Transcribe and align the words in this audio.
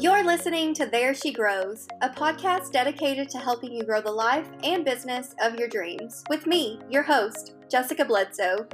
You're 0.00 0.24
listening 0.24 0.74
to 0.74 0.86
There 0.86 1.12
She 1.12 1.32
Grows, 1.32 1.88
a 2.02 2.08
podcast 2.08 2.70
dedicated 2.70 3.28
to 3.30 3.38
helping 3.38 3.72
you 3.72 3.82
grow 3.82 4.00
the 4.00 4.12
life 4.12 4.46
and 4.62 4.84
business 4.84 5.34
of 5.42 5.56
your 5.56 5.66
dreams, 5.66 6.22
with 6.30 6.46
me, 6.46 6.78
your 6.88 7.02
host, 7.02 7.56
Jessica 7.68 8.04
Bledsoe. 8.04 8.68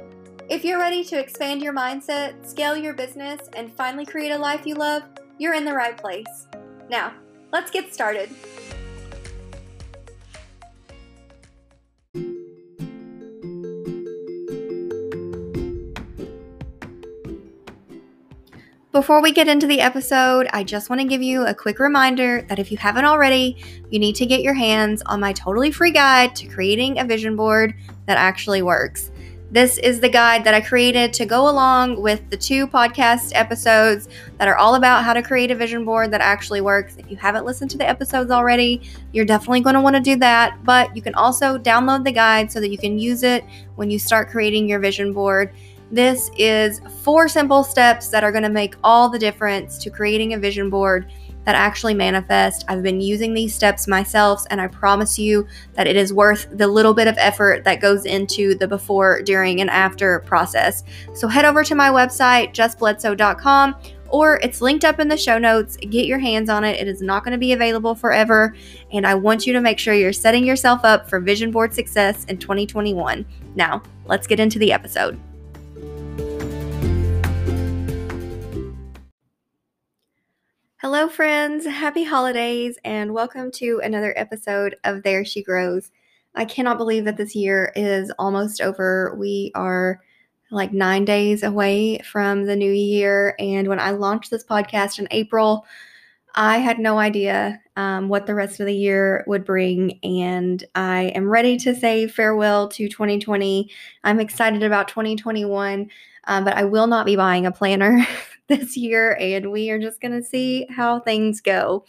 If 0.51 0.63
you're 0.63 0.77
ready 0.77 1.03
to 1.05 1.19
expand 1.19 1.63
your 1.63 1.73
mindset, 1.73 2.47
scale 2.47 2.77
your 2.77 2.93
business, 2.93 3.41
and 3.55 3.75
finally 3.75 4.05
create 4.05 4.33
a 4.33 4.37
life 4.37 4.67
you 4.67 4.75
love, 4.75 5.01
you're 5.39 5.55
in 5.55 5.65
the 5.65 5.73
right 5.73 5.97
place. 5.97 6.47
Now, 6.91 7.15
let's 7.51 7.71
get 7.71 7.91
started. 7.91 8.29
Before 18.95 19.21
we 19.21 19.33
get 19.33 19.49
into 19.49 19.67
the 19.67 19.81
episode, 19.81 20.47
I 20.53 20.63
just 20.63 20.89
want 20.89 21.01
to 21.01 21.05
give 21.05 21.21
you 21.21 21.45
a 21.45 21.53
quick 21.53 21.79
reminder 21.79 22.43
that 22.43 22.59
if 22.59 22.71
you 22.71 22.77
haven't 22.77 23.03
already, 23.03 23.57
you 23.89 23.99
need 23.99 24.15
to 24.15 24.25
get 24.25 24.39
your 24.39 24.53
hands 24.53 25.01
on 25.01 25.19
my 25.19 25.33
totally 25.33 25.69
free 25.69 25.91
guide 25.91 26.33
to 26.37 26.47
creating 26.47 26.97
a 26.97 27.03
vision 27.03 27.35
board 27.35 27.75
that 28.05 28.17
actually 28.17 28.61
works. 28.61 29.11
This 29.51 29.77
is 29.79 29.99
the 29.99 30.07
guide 30.07 30.45
that 30.45 30.53
I 30.53 30.61
created 30.61 31.11
to 31.15 31.25
go 31.25 31.49
along 31.49 32.01
with 32.01 32.29
the 32.29 32.37
two 32.37 32.67
podcast 32.67 33.33
episodes 33.35 34.07
that 34.37 34.47
are 34.47 34.55
all 34.55 34.75
about 34.75 35.03
how 35.03 35.11
to 35.11 35.21
create 35.21 35.51
a 35.51 35.55
vision 35.55 35.83
board 35.83 36.09
that 36.11 36.21
actually 36.21 36.61
works. 36.61 36.95
If 36.95 37.11
you 37.11 37.17
haven't 37.17 37.43
listened 37.45 37.71
to 37.71 37.77
the 37.77 37.87
episodes 37.87 38.31
already, 38.31 38.81
you're 39.11 39.25
definitely 39.25 39.59
going 39.59 39.75
to 39.75 39.81
want 39.81 39.97
to 39.97 40.01
do 40.01 40.15
that. 40.17 40.63
But 40.63 40.95
you 40.95 41.01
can 41.01 41.15
also 41.15 41.57
download 41.57 42.05
the 42.05 42.13
guide 42.13 42.49
so 42.49 42.61
that 42.61 42.69
you 42.69 42.77
can 42.77 42.97
use 42.97 43.23
it 43.23 43.43
when 43.75 43.91
you 43.91 43.99
start 43.99 44.29
creating 44.29 44.69
your 44.69 44.79
vision 44.79 45.11
board. 45.11 45.53
This 45.91 46.31
is 46.37 46.81
four 47.03 47.27
simple 47.27 47.63
steps 47.63 48.09
that 48.09 48.23
are 48.23 48.31
going 48.31 48.43
to 48.43 48.49
make 48.49 48.75
all 48.83 49.09
the 49.09 49.19
difference 49.19 49.77
to 49.79 49.89
creating 49.89 50.33
a 50.33 50.39
vision 50.39 50.69
board 50.69 51.11
that 51.45 51.55
actually 51.55 51.93
manifest. 51.93 52.65
I've 52.67 52.83
been 52.83 52.99
using 52.99 53.33
these 53.33 53.53
steps 53.53 53.87
myself, 53.87 54.45
and 54.49 54.59
I 54.59 54.67
promise 54.67 55.17
you 55.17 55.47
that 55.73 55.87
it 55.87 55.95
is 55.95 56.11
worth 56.11 56.47
the 56.51 56.67
little 56.67 56.93
bit 56.93 57.07
of 57.07 57.15
effort 57.17 57.63
that 57.63 57.81
goes 57.81 58.05
into 58.05 58.55
the 58.55 58.67
before, 58.67 59.21
during, 59.21 59.61
and 59.61 59.69
after 59.69 60.19
process. 60.21 60.83
So 61.13 61.27
head 61.27 61.45
over 61.45 61.63
to 61.63 61.75
my 61.75 61.89
website, 61.89 62.53
justbledsoe.com, 62.53 63.75
or 64.09 64.39
it's 64.41 64.61
linked 64.61 64.85
up 64.85 64.99
in 64.99 65.07
the 65.07 65.17
show 65.17 65.37
notes. 65.37 65.77
Get 65.77 66.07
your 66.07 66.19
hands 66.19 66.49
on 66.49 66.63
it. 66.63 66.79
It 66.79 66.87
is 66.87 67.01
not 67.01 67.23
going 67.23 67.33
to 67.33 67.37
be 67.37 67.53
available 67.53 67.93
forever, 67.93 68.55
and 68.91 69.05
I 69.05 69.13
want 69.13 69.45
you 69.45 69.53
to 69.53 69.61
make 69.61 69.77
sure 69.77 69.93
you're 69.93 70.13
setting 70.13 70.45
yourself 70.45 70.83
up 70.83 71.07
for 71.07 71.19
vision 71.19 71.51
board 71.51 71.73
success 71.73 72.25
in 72.25 72.37
2021. 72.37 73.23
Now, 73.55 73.83
let's 74.05 74.25
get 74.25 74.39
into 74.39 74.57
the 74.57 74.73
episode. 74.73 75.19
Hello, 80.79 81.07
friends. 81.07 81.65
Happy 81.65 82.03
holidays, 82.03 82.77
and 82.83 83.13
welcome 83.13 83.49
to 83.51 83.79
another 83.81 84.13
episode 84.17 84.75
of 84.83 85.03
There 85.03 85.23
She 85.23 85.41
Grows. 85.41 85.89
I 86.35 86.43
cannot 86.43 86.77
believe 86.77 87.05
that 87.05 87.15
this 87.15 87.33
year 87.33 87.71
is 87.77 88.11
almost 88.19 88.59
over. 88.59 89.15
We 89.17 89.53
are 89.55 90.01
like 90.51 90.73
nine 90.73 91.05
days 91.05 91.43
away 91.43 91.99
from 91.99 92.45
the 92.45 92.57
new 92.57 92.71
year. 92.71 93.35
And 93.39 93.69
when 93.69 93.79
I 93.79 93.91
launched 93.91 94.31
this 94.31 94.43
podcast 94.43 94.99
in 94.99 95.07
April, 95.11 95.65
I 96.35 96.57
had 96.57 96.77
no 96.77 96.99
idea 96.99 97.61
um, 97.77 98.09
what 98.09 98.25
the 98.25 98.35
rest 98.35 98.59
of 98.59 98.65
the 98.65 98.75
year 98.75 99.23
would 99.27 99.45
bring. 99.45 99.97
And 100.03 100.61
I 100.75 101.03
am 101.15 101.29
ready 101.29 101.55
to 101.59 101.73
say 101.73 102.05
farewell 102.05 102.67
to 102.67 102.89
2020. 102.89 103.71
I'm 104.03 104.19
excited 104.19 104.61
about 104.61 104.89
2021, 104.89 105.89
um, 106.25 106.43
but 106.43 106.57
I 106.57 106.65
will 106.65 106.87
not 106.87 107.05
be 107.05 107.15
buying 107.15 107.45
a 107.45 107.51
planner 107.51 108.05
this 108.47 108.77
year, 108.77 109.17
and 109.19 109.51
we 109.51 109.69
are 109.69 109.79
just 109.79 110.01
going 110.01 110.13
to 110.13 110.23
see 110.23 110.67
how 110.69 110.99
things 110.99 111.41
go. 111.41 111.85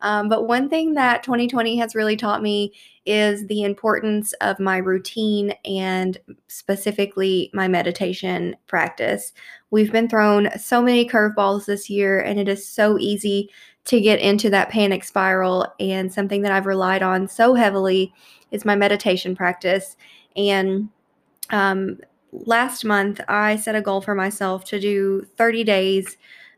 Um, 0.00 0.28
but 0.28 0.46
one 0.46 0.68
thing 0.68 0.94
that 0.94 1.22
2020 1.22 1.76
has 1.76 1.94
really 1.94 2.16
taught 2.16 2.42
me 2.42 2.72
is 3.06 3.46
the 3.46 3.62
importance 3.62 4.32
of 4.34 4.58
my 4.58 4.76
routine 4.76 5.54
and 5.64 6.18
specifically 6.48 7.50
my 7.54 7.68
meditation 7.68 8.56
practice. 8.66 9.32
We've 9.70 9.92
been 9.92 10.08
thrown 10.08 10.50
so 10.58 10.82
many 10.82 11.08
curveballs 11.08 11.66
this 11.66 11.88
year, 11.88 12.20
and 12.20 12.38
it 12.38 12.48
is 12.48 12.68
so 12.68 12.98
easy 12.98 13.50
to 13.86 14.00
get 14.00 14.20
into 14.20 14.50
that 14.50 14.70
panic 14.70 15.04
spiral. 15.04 15.66
And 15.78 16.12
something 16.12 16.42
that 16.42 16.52
I've 16.52 16.66
relied 16.66 17.02
on 17.02 17.28
so 17.28 17.54
heavily 17.54 18.12
is 18.50 18.64
my 18.64 18.76
meditation 18.76 19.36
practice. 19.36 19.96
And 20.36 20.88
um, 21.50 21.98
last 22.34 22.84
month, 22.84 23.20
I 23.28 23.56
set 23.56 23.76
a 23.76 23.80
goal 23.80 24.00
for 24.00 24.14
myself 24.14 24.64
to 24.66 24.80
do 24.80 25.26
30 25.36 25.64
days 25.64 26.16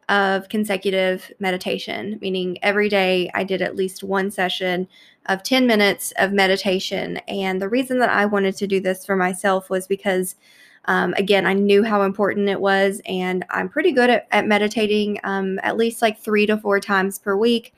of 0.09 0.48
consecutive 0.48 1.32
meditation, 1.41 2.19
meaning 2.20 2.59
every 2.62 2.88
day 2.88 3.31
I 3.34 3.44
did 3.44 3.60
at 3.60 3.76
least 3.76 4.04
one 4.04 4.31
session 4.31 4.88
of 5.26 5.42
10 5.42 5.66
minutes 5.66 6.12
of 6.19 6.32
meditation. 6.32 7.16
And 7.28 7.60
the 7.60 7.69
reason 7.69 7.98
that 7.98 8.10
I 8.10 8.25
wanted 8.26 8.56
to 8.59 8.66
do 8.66 8.81
this 8.81 9.04
for 9.04 9.16
myself 9.16 9.69
was 9.69 9.87
because, 9.87 10.37
um, 10.84 11.12
again, 11.14 11.44
I 11.44 11.54
knew 11.54 11.82
how 11.82 12.03
important 12.03 12.48
it 12.48 12.60
was. 12.60 13.00
And 13.06 13.44
I'm 13.50 13.69
pretty 13.69 13.91
good 13.91 14.10
at, 14.10 14.28
at 14.31 14.47
meditating 14.47 15.19
um, 15.25 15.58
at 15.62 15.76
least 15.76 16.03
like 16.03 16.20
three 16.20 16.47
to 16.47 16.56
four 16.56 16.78
times 16.78 17.19
per 17.19 17.37
week. 17.37 17.75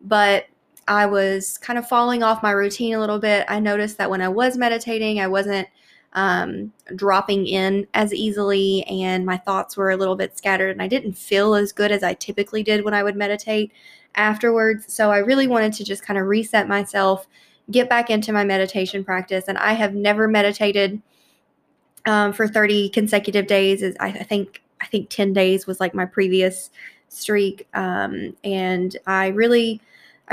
But 0.00 0.46
I 0.86 1.06
was 1.06 1.58
kind 1.58 1.78
of 1.78 1.88
falling 1.88 2.22
off 2.22 2.42
my 2.42 2.52
routine 2.52 2.94
a 2.94 3.00
little 3.00 3.18
bit. 3.18 3.44
I 3.48 3.58
noticed 3.58 3.98
that 3.98 4.10
when 4.10 4.20
I 4.20 4.28
was 4.28 4.56
meditating, 4.56 5.20
I 5.20 5.26
wasn't 5.26 5.66
um, 6.14 6.72
dropping 6.94 7.46
in 7.46 7.86
as 7.94 8.12
easily, 8.12 8.84
and 8.84 9.24
my 9.24 9.36
thoughts 9.36 9.76
were 9.76 9.90
a 9.90 9.96
little 9.96 10.16
bit 10.16 10.36
scattered, 10.36 10.70
and 10.70 10.82
I 10.82 10.88
didn't 10.88 11.14
feel 11.14 11.54
as 11.54 11.72
good 11.72 11.90
as 11.90 12.02
I 12.02 12.14
typically 12.14 12.62
did 12.62 12.84
when 12.84 12.94
I 12.94 13.02
would 13.02 13.16
meditate 13.16 13.72
afterwards. 14.14 14.92
So 14.92 15.10
I 15.10 15.18
really 15.18 15.46
wanted 15.46 15.72
to 15.74 15.84
just 15.84 16.04
kind 16.04 16.18
of 16.18 16.26
reset 16.26 16.68
myself, 16.68 17.26
get 17.70 17.88
back 17.88 18.10
into 18.10 18.32
my 18.32 18.44
meditation 18.44 19.04
practice, 19.04 19.44
and 19.48 19.56
I 19.56 19.72
have 19.72 19.94
never 19.94 20.28
meditated 20.28 21.00
um, 22.04 22.32
for 22.32 22.46
30 22.46 22.90
consecutive 22.90 23.46
days. 23.46 23.82
Is 23.82 23.96
I 23.98 24.12
think 24.12 24.62
I 24.80 24.86
think 24.86 25.08
10 25.08 25.32
days 25.32 25.66
was 25.66 25.80
like 25.80 25.94
my 25.94 26.04
previous 26.04 26.70
streak, 27.08 27.66
um, 27.72 28.36
and 28.44 28.96
I 29.06 29.28
really 29.28 29.80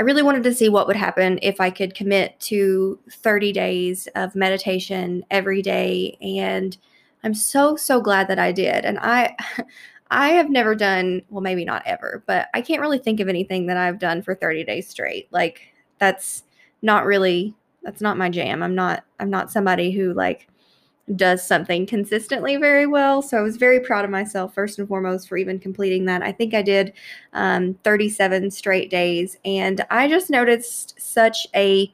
I 0.00 0.02
really 0.02 0.22
wanted 0.22 0.44
to 0.44 0.54
see 0.54 0.70
what 0.70 0.86
would 0.86 0.96
happen 0.96 1.38
if 1.42 1.60
I 1.60 1.68
could 1.68 1.94
commit 1.94 2.40
to 2.40 2.98
30 3.10 3.52
days 3.52 4.08
of 4.14 4.34
meditation 4.34 5.26
every 5.30 5.60
day 5.60 6.16
and 6.22 6.74
I'm 7.22 7.34
so 7.34 7.76
so 7.76 8.00
glad 8.00 8.26
that 8.28 8.38
I 8.38 8.50
did. 8.50 8.86
And 8.86 8.98
I 8.98 9.36
I 10.10 10.30
have 10.30 10.48
never 10.48 10.74
done, 10.74 11.20
well 11.28 11.42
maybe 11.42 11.66
not 11.66 11.82
ever, 11.84 12.24
but 12.26 12.48
I 12.54 12.62
can't 12.62 12.80
really 12.80 12.96
think 12.96 13.20
of 13.20 13.28
anything 13.28 13.66
that 13.66 13.76
I've 13.76 13.98
done 13.98 14.22
for 14.22 14.34
30 14.34 14.64
days 14.64 14.88
straight. 14.88 15.28
Like 15.32 15.60
that's 15.98 16.44
not 16.80 17.04
really 17.04 17.54
that's 17.82 18.00
not 18.00 18.16
my 18.16 18.30
jam. 18.30 18.62
I'm 18.62 18.74
not 18.74 19.04
I'm 19.18 19.28
not 19.28 19.52
somebody 19.52 19.90
who 19.90 20.14
like 20.14 20.48
does 21.16 21.46
something 21.46 21.86
consistently 21.86 22.56
very 22.56 22.86
well. 22.86 23.22
So 23.22 23.38
I 23.38 23.42
was 23.42 23.56
very 23.56 23.80
proud 23.80 24.04
of 24.04 24.10
myself, 24.10 24.54
first 24.54 24.78
and 24.78 24.86
foremost, 24.86 25.28
for 25.28 25.36
even 25.36 25.58
completing 25.58 26.04
that. 26.06 26.22
I 26.22 26.32
think 26.32 26.54
I 26.54 26.62
did 26.62 26.92
um, 27.32 27.74
37 27.84 28.50
straight 28.50 28.90
days. 28.90 29.36
And 29.44 29.84
I 29.90 30.08
just 30.08 30.30
noticed 30.30 31.00
such 31.00 31.46
a 31.54 31.92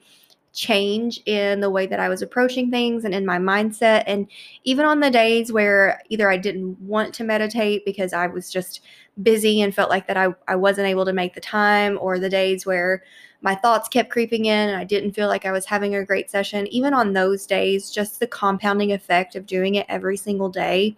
change 0.56 1.20
in 1.26 1.60
the 1.60 1.68
way 1.68 1.86
that 1.86 2.00
I 2.00 2.08
was 2.08 2.22
approaching 2.22 2.70
things 2.70 3.04
and 3.04 3.14
in 3.14 3.26
my 3.26 3.36
mindset. 3.36 4.04
And 4.06 4.26
even 4.64 4.86
on 4.86 5.00
the 5.00 5.10
days 5.10 5.52
where 5.52 6.00
either 6.08 6.30
I 6.30 6.38
didn't 6.38 6.80
want 6.80 7.14
to 7.14 7.24
meditate 7.24 7.84
because 7.84 8.14
I 8.14 8.26
was 8.26 8.50
just 8.50 8.80
busy 9.22 9.60
and 9.60 9.74
felt 9.74 9.90
like 9.90 10.06
that 10.06 10.16
I, 10.16 10.34
I 10.48 10.56
wasn't 10.56 10.88
able 10.88 11.04
to 11.04 11.12
make 11.12 11.34
the 11.34 11.40
time, 11.40 11.98
or 12.00 12.18
the 12.18 12.30
days 12.30 12.64
where 12.64 13.02
my 13.42 13.54
thoughts 13.54 13.88
kept 13.88 14.10
creeping 14.10 14.46
in 14.46 14.70
and 14.70 14.78
I 14.78 14.84
didn't 14.84 15.12
feel 15.12 15.28
like 15.28 15.44
I 15.44 15.52
was 15.52 15.66
having 15.66 15.94
a 15.94 16.04
great 16.04 16.30
session. 16.30 16.66
Even 16.68 16.94
on 16.94 17.12
those 17.12 17.46
days, 17.46 17.90
just 17.90 18.18
the 18.18 18.26
compounding 18.26 18.92
effect 18.92 19.36
of 19.36 19.46
doing 19.46 19.74
it 19.74 19.86
every 19.90 20.16
single 20.16 20.48
day, 20.48 20.96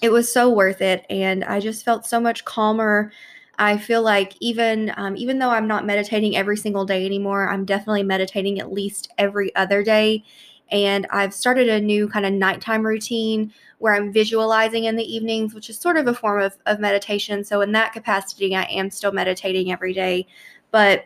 it 0.00 0.12
was 0.12 0.32
so 0.32 0.48
worth 0.48 0.80
it. 0.80 1.04
And 1.10 1.42
I 1.44 1.58
just 1.58 1.84
felt 1.84 2.06
so 2.06 2.20
much 2.20 2.44
calmer. 2.44 3.10
I 3.58 3.78
feel 3.78 4.02
like 4.02 4.34
even 4.40 4.92
um, 4.96 5.16
even 5.16 5.38
though 5.38 5.50
I'm 5.50 5.68
not 5.68 5.86
meditating 5.86 6.36
every 6.36 6.56
single 6.56 6.84
day 6.84 7.04
anymore, 7.06 7.48
I'm 7.48 7.64
definitely 7.64 8.02
meditating 8.02 8.58
at 8.58 8.72
least 8.72 9.12
every 9.18 9.54
other 9.56 9.82
day. 9.82 10.24
And 10.70 11.06
I've 11.10 11.34
started 11.34 11.68
a 11.68 11.80
new 11.80 12.08
kind 12.08 12.26
of 12.26 12.32
nighttime 12.32 12.84
routine 12.84 13.52
where 13.78 13.94
I'm 13.94 14.12
visualizing 14.12 14.84
in 14.84 14.96
the 14.96 15.04
evenings, 15.04 15.54
which 15.54 15.68
is 15.68 15.78
sort 15.78 15.96
of 15.96 16.06
a 16.06 16.14
form 16.14 16.42
of, 16.42 16.56
of 16.66 16.80
meditation. 16.80 17.44
So, 17.44 17.60
in 17.60 17.72
that 17.72 17.92
capacity, 17.92 18.54
I 18.56 18.64
am 18.64 18.90
still 18.90 19.12
meditating 19.12 19.70
every 19.70 19.92
day. 19.92 20.26
But 20.70 21.04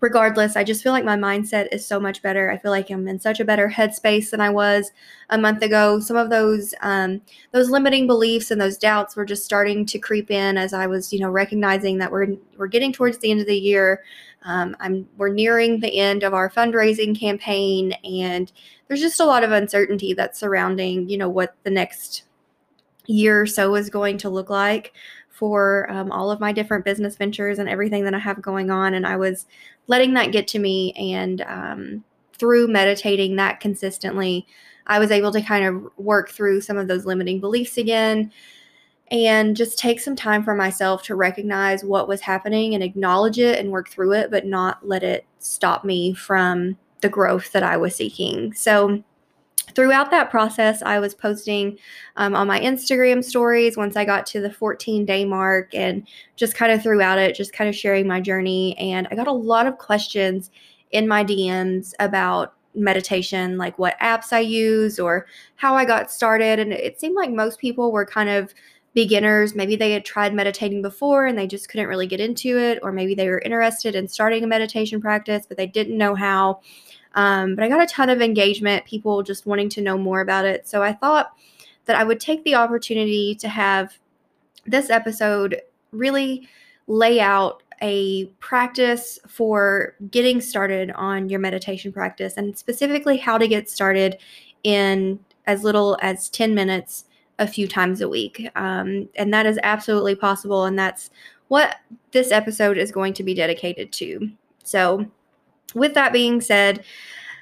regardless, 0.00 0.56
I 0.56 0.64
just 0.64 0.82
feel 0.82 0.92
like 0.92 1.04
my 1.04 1.16
mindset 1.16 1.68
is 1.72 1.86
so 1.86 1.98
much 1.98 2.22
better. 2.22 2.50
I 2.50 2.58
feel 2.58 2.70
like 2.70 2.90
I'm 2.90 3.06
in 3.08 3.18
such 3.18 3.40
a 3.40 3.44
better 3.44 3.68
headspace 3.68 4.30
than 4.30 4.40
I 4.40 4.50
was 4.50 4.90
a 5.30 5.38
month 5.38 5.62
ago. 5.62 6.00
Some 6.00 6.16
of 6.16 6.30
those 6.30 6.74
um, 6.82 7.20
those 7.52 7.70
limiting 7.70 8.06
beliefs 8.06 8.50
and 8.50 8.60
those 8.60 8.78
doubts 8.78 9.16
were 9.16 9.24
just 9.24 9.44
starting 9.44 9.86
to 9.86 9.98
creep 9.98 10.30
in 10.30 10.56
as 10.56 10.72
I 10.72 10.86
was, 10.86 11.12
you 11.12 11.20
know, 11.20 11.30
recognizing 11.30 11.98
that 11.98 12.12
we're 12.12 12.36
we're 12.56 12.66
getting 12.66 12.92
towards 12.92 13.18
the 13.18 13.30
end 13.30 13.40
of 13.40 13.46
the 13.46 13.58
year. 13.58 14.02
Um, 14.44 14.76
I'm 14.80 15.08
we're 15.16 15.32
nearing 15.32 15.80
the 15.80 15.98
end 15.98 16.22
of 16.22 16.34
our 16.34 16.50
fundraising 16.50 17.18
campaign, 17.18 17.92
and 18.04 18.50
there's 18.86 19.00
just 19.00 19.20
a 19.20 19.26
lot 19.26 19.44
of 19.44 19.52
uncertainty 19.52 20.14
that's 20.14 20.38
surrounding, 20.38 21.08
you 21.08 21.18
know, 21.18 21.28
what 21.28 21.54
the 21.64 21.70
next 21.70 22.24
year 23.06 23.40
or 23.40 23.46
so 23.46 23.74
is 23.74 23.90
going 23.90 24.18
to 24.18 24.28
look 24.28 24.50
like 24.50 24.92
for 25.38 25.88
um, 25.88 26.10
all 26.10 26.32
of 26.32 26.40
my 26.40 26.50
different 26.50 26.84
business 26.84 27.14
ventures 27.14 27.60
and 27.60 27.68
everything 27.68 28.02
that 28.02 28.14
I 28.14 28.18
have 28.18 28.42
going 28.42 28.72
on. 28.72 28.92
And 28.92 29.06
I 29.06 29.16
was 29.16 29.46
letting 29.86 30.14
that 30.14 30.32
get 30.32 30.48
to 30.48 30.58
me. 30.58 30.92
And 30.94 31.42
um, 31.42 32.04
through 32.36 32.66
meditating 32.66 33.36
that 33.36 33.60
consistently, 33.60 34.48
I 34.88 34.98
was 34.98 35.12
able 35.12 35.30
to 35.30 35.40
kind 35.40 35.64
of 35.64 35.92
work 35.96 36.30
through 36.30 36.62
some 36.62 36.76
of 36.76 36.88
those 36.88 37.06
limiting 37.06 37.38
beliefs 37.38 37.78
again 37.78 38.32
and 39.12 39.56
just 39.56 39.78
take 39.78 40.00
some 40.00 40.16
time 40.16 40.42
for 40.42 40.56
myself 40.56 41.04
to 41.04 41.14
recognize 41.14 41.84
what 41.84 42.08
was 42.08 42.20
happening 42.20 42.74
and 42.74 42.82
acknowledge 42.82 43.38
it 43.38 43.60
and 43.60 43.70
work 43.70 43.88
through 43.88 44.14
it, 44.14 44.32
but 44.32 44.44
not 44.44 44.86
let 44.86 45.04
it 45.04 45.24
stop 45.38 45.84
me 45.84 46.12
from 46.12 46.76
the 47.00 47.08
growth 47.08 47.52
that 47.52 47.62
I 47.62 47.76
was 47.76 47.94
seeking. 47.94 48.52
So, 48.54 49.04
throughout 49.74 50.10
that 50.10 50.30
process, 50.30 50.82
I 50.82 50.98
was 50.98 51.14
posting 51.14 51.78
um, 52.16 52.34
on 52.34 52.46
my 52.46 52.60
Instagram 52.60 53.24
stories 53.24 53.76
once 53.76 53.96
I 53.96 54.04
got 54.04 54.26
to 54.26 54.40
the 54.40 54.52
14 54.52 55.04
day 55.04 55.24
mark 55.24 55.74
and 55.74 56.06
just 56.36 56.54
kind 56.54 56.72
of 56.72 56.82
throughout 56.82 57.18
it, 57.18 57.34
just 57.34 57.52
kind 57.52 57.68
of 57.68 57.76
sharing 57.76 58.06
my 58.06 58.20
journey. 58.20 58.76
And 58.78 59.08
I 59.10 59.14
got 59.14 59.28
a 59.28 59.32
lot 59.32 59.66
of 59.66 59.78
questions 59.78 60.50
in 60.90 61.06
my 61.06 61.24
DMs 61.24 61.92
about 61.98 62.54
meditation, 62.74 63.58
like 63.58 63.78
what 63.78 63.98
apps 64.00 64.32
I 64.32 64.40
use 64.40 64.98
or 64.98 65.26
how 65.56 65.74
I 65.74 65.84
got 65.84 66.10
started. 66.10 66.58
And 66.58 66.72
it 66.72 67.00
seemed 67.00 67.16
like 67.16 67.30
most 67.30 67.58
people 67.58 67.92
were 67.92 68.06
kind 68.06 68.28
of 68.28 68.54
beginners. 68.94 69.54
Maybe 69.54 69.76
they 69.76 69.92
had 69.92 70.04
tried 70.04 70.34
meditating 70.34 70.82
before 70.82 71.26
and 71.26 71.38
they 71.38 71.46
just 71.46 71.68
couldn't 71.68 71.88
really 71.88 72.06
get 72.06 72.20
into 72.20 72.58
it, 72.58 72.78
or 72.82 72.92
maybe 72.92 73.14
they 73.14 73.28
were 73.28 73.38
interested 73.38 73.94
in 73.94 74.08
starting 74.08 74.44
a 74.44 74.46
meditation 74.46 75.00
practice, 75.00 75.44
but 75.46 75.56
they 75.56 75.66
didn't 75.66 75.96
know 75.96 76.14
how. 76.14 76.60
Um, 77.18 77.56
but 77.56 77.64
I 77.64 77.68
got 77.68 77.82
a 77.82 77.86
ton 77.86 78.10
of 78.10 78.22
engagement, 78.22 78.84
people 78.84 79.24
just 79.24 79.44
wanting 79.44 79.68
to 79.70 79.80
know 79.80 79.98
more 79.98 80.20
about 80.20 80.44
it. 80.44 80.68
So 80.68 80.84
I 80.84 80.92
thought 80.92 81.32
that 81.86 81.96
I 81.96 82.04
would 82.04 82.20
take 82.20 82.44
the 82.44 82.54
opportunity 82.54 83.34
to 83.40 83.48
have 83.48 83.98
this 84.66 84.88
episode 84.88 85.60
really 85.90 86.48
lay 86.86 87.18
out 87.18 87.64
a 87.82 88.26
practice 88.38 89.18
for 89.26 89.96
getting 90.12 90.40
started 90.40 90.92
on 90.92 91.28
your 91.28 91.40
meditation 91.40 91.92
practice 91.92 92.36
and 92.36 92.56
specifically 92.56 93.16
how 93.16 93.36
to 93.36 93.48
get 93.48 93.68
started 93.68 94.18
in 94.62 95.18
as 95.48 95.64
little 95.64 95.98
as 96.00 96.28
10 96.28 96.54
minutes 96.54 97.06
a 97.40 97.48
few 97.48 97.66
times 97.66 98.00
a 98.00 98.08
week. 98.08 98.48
Um, 98.54 99.08
and 99.16 99.34
that 99.34 99.44
is 99.44 99.58
absolutely 99.64 100.14
possible. 100.14 100.66
And 100.66 100.78
that's 100.78 101.10
what 101.48 101.78
this 102.12 102.30
episode 102.30 102.78
is 102.78 102.92
going 102.92 103.14
to 103.14 103.24
be 103.24 103.34
dedicated 103.34 103.92
to. 103.94 104.30
So, 104.62 105.10
with 105.74 105.94
that 105.94 106.12
being 106.12 106.40
said, 106.40 106.84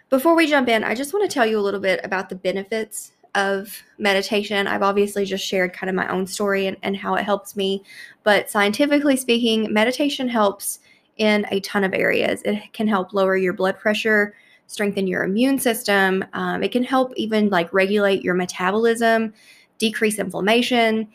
before 0.08 0.37
we 0.37 0.46
jump 0.46 0.69
in, 0.69 0.84
I 0.84 0.94
just 0.94 1.12
want 1.12 1.28
to 1.28 1.34
tell 1.34 1.46
you 1.46 1.58
a 1.58 1.62
little 1.62 1.81
bit 1.81 2.00
about 2.05 2.28
the 2.28 2.37
benefits 2.37 3.12
of 3.34 3.82
meditation. 3.99 4.67
I've 4.67 4.82
obviously 4.82 5.25
just 5.25 5.44
shared 5.44 5.73
kind 5.73 5.90
of 5.90 5.96
my 5.96 6.08
own 6.08 6.26
story 6.26 6.67
and, 6.67 6.76
and 6.82 6.96
how 6.96 7.17
it 7.17 7.25
helps 7.25 7.55
me. 7.56 7.82
But 8.23 8.50
scientifically 8.50 9.17
speaking, 9.17 9.73
meditation 9.73 10.28
helps 10.28 10.81
in 11.19 11.46
a 11.50 11.61
ton 11.61 11.84
of 11.84 11.93
areas. 11.93 12.43
It 12.43 12.73
can 12.73 12.88
help 12.88 13.12
lower 13.12 13.37
your 13.37 13.52
blood 13.52 13.78
pressure, 13.78 14.34
strengthen 14.69 15.06
your 15.06 15.25
immune 15.25 15.58
system. 15.58 16.25
Um, 16.32 16.62
it 16.62 16.73
can 16.73 16.82
help 16.82 17.12
even 17.17 17.50
like 17.50 17.73
regulate 17.73 18.23
your 18.23 18.34
metabolism, 18.34 19.34
decrease 19.78 20.19
inflammation. 20.19 21.08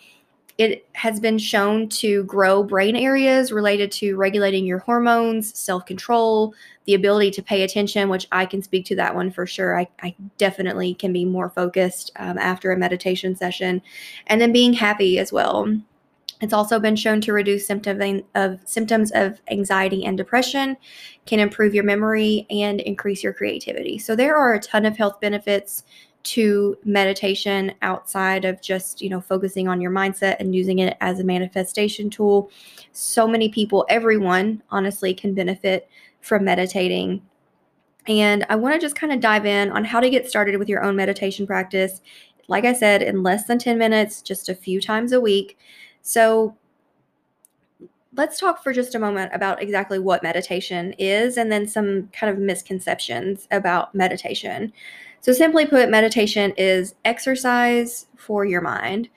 It 0.62 0.86
has 0.94 1.20
been 1.20 1.40
shown 1.40 1.90
to 1.90 2.24
grow 2.26 2.62
brain 2.62 2.96
areas 2.96 3.52
related 3.52 3.92
to 3.94 4.16
regulating 4.16 4.64
your 4.64 4.78
hormones, 4.78 5.58
self 5.58 5.88
control, 5.88 6.54
the 6.86 6.94
ability 6.94 7.32
to 7.32 7.42
pay 7.42 7.64
attention, 7.64 8.10
which 8.10 8.28
I 8.32 8.46
can 8.46 8.62
speak 8.62 8.86
to 8.86 8.96
that 8.98 9.16
one 9.16 9.32
for 9.32 9.48
sure. 9.48 9.80
I, 9.80 9.88
I 10.04 10.16
definitely 10.38 10.94
can 10.94 11.12
be 11.14 11.26
more 11.26 11.50
focused 11.50 12.12
um, 12.18 12.38
after 12.38 12.72
a 12.72 12.78
meditation 12.78 13.36
session, 13.36 13.82
and 14.28 14.40
then 14.40 14.52
being 14.52 14.74
happy 14.74 15.18
as 15.18 15.34
well. 15.34 15.66
It's 16.42 16.54
also 16.54 16.80
been 16.80 16.96
shown 16.96 17.22
to 17.22 17.34
reduce 17.34 17.66
symptoms 17.66 18.22
of 18.36 18.60
symptoms 18.66 19.12
of 19.16 19.42
anxiety 19.50 20.06
and 20.06 20.16
depression, 20.16 20.78
can 21.26 21.40
improve 21.40 21.74
your 21.74 21.84
memory 21.84 22.46
and 22.52 22.82
increase 22.82 23.24
your 23.24 23.34
creativity. 23.34 23.98
So 23.98 24.16
there 24.16 24.36
are 24.36 24.54
a 24.54 24.60
ton 24.60 24.86
of 24.86 24.96
health 24.96 25.20
benefits 25.20 25.86
to 26.24 26.78
meditation 26.84 27.74
outside 27.82 28.46
of 28.46 28.62
just, 28.62 29.02
you 29.02 29.10
know, 29.10 29.22
focusing 29.22 29.68
on 29.68 29.82
your 29.82 29.92
mindset 29.92 30.38
and 30.40 30.56
using 30.56 30.80
it 30.80 30.98
as 31.02 31.20
a 31.20 31.24
manifestation 31.24 32.10
tool. 32.10 32.50
So 32.92 33.28
many 33.28 33.50
people, 33.50 33.86
everyone 33.90 34.62
honestly 34.70 35.14
can 35.14 35.34
benefit 35.34 35.90
from 36.22 36.46
meditating. 36.46 37.22
And 38.08 38.46
I 38.50 38.56
want 38.56 38.76
to 38.76 38.82
just 38.82 38.96
kind 38.96 39.14
of 39.14 39.20
dive 39.20 39.46
in 39.46 39.72
on 39.72 39.86
how 39.86 40.00
to 40.00 40.10
get 40.10 40.30
started 40.30 40.58
with 40.58 40.70
your 40.70 40.84
own 40.84 40.96
meditation 40.96 41.46
practice. 41.46 42.02
Like 42.48 42.66
I 42.66 42.74
said, 42.74 43.02
in 43.02 43.24
less 43.24 43.46
than 43.46 43.60
10 43.60 43.78
minutes, 43.78 44.22
just 44.22 44.50
a 44.50 44.56
few 44.56 44.82
times 44.82 45.12
a 45.12 45.22
week. 45.22 45.58
So, 46.02 46.58
let's 48.14 48.40
talk 48.40 48.62
for 48.62 48.74
just 48.74 48.96
a 48.96 49.00
moment 49.00 49.32
about 49.34 49.62
exactly 49.62 49.98
what 49.98 50.24
meditation 50.24 50.94
is 50.98 51.38
and 51.38 51.52
then 51.52 51.66
some 51.66 52.10
kind 52.12 52.34
of 52.34 52.38
misconceptions 52.38 53.48
about 53.52 53.96
meditation. 53.96 54.74
So, 55.22 55.34
simply 55.34 55.68
put, 55.68 55.90
meditation 55.90 56.52
is 56.58 56.96
exercise 57.06 58.08
for 58.18 58.44
your 58.44 58.62
mind. 58.62 59.10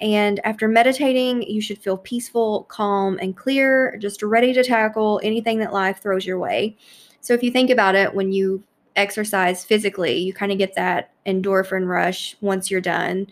And 0.00 0.40
after 0.44 0.68
meditating, 0.68 1.42
you 1.42 1.60
should 1.60 1.78
feel 1.78 1.96
peaceful, 1.96 2.64
calm, 2.64 3.18
and 3.20 3.36
clear, 3.36 3.96
just 3.98 4.22
ready 4.22 4.52
to 4.52 4.62
tackle 4.62 5.20
anything 5.24 5.58
that 5.58 5.72
life 5.72 6.00
throws 6.00 6.26
your 6.26 6.38
way. 6.38 6.76
So, 7.20 7.34
if 7.34 7.42
you 7.42 7.50
think 7.50 7.70
about 7.70 7.94
it, 7.94 8.14
when 8.14 8.30
you 8.30 8.62
exercise 8.94 9.64
physically, 9.64 10.18
you 10.18 10.34
kind 10.34 10.52
of 10.52 10.58
get 10.58 10.74
that 10.74 11.12
endorphin 11.26 11.88
rush 11.88 12.36
once 12.42 12.70
you're 12.70 12.80
done. 12.80 13.26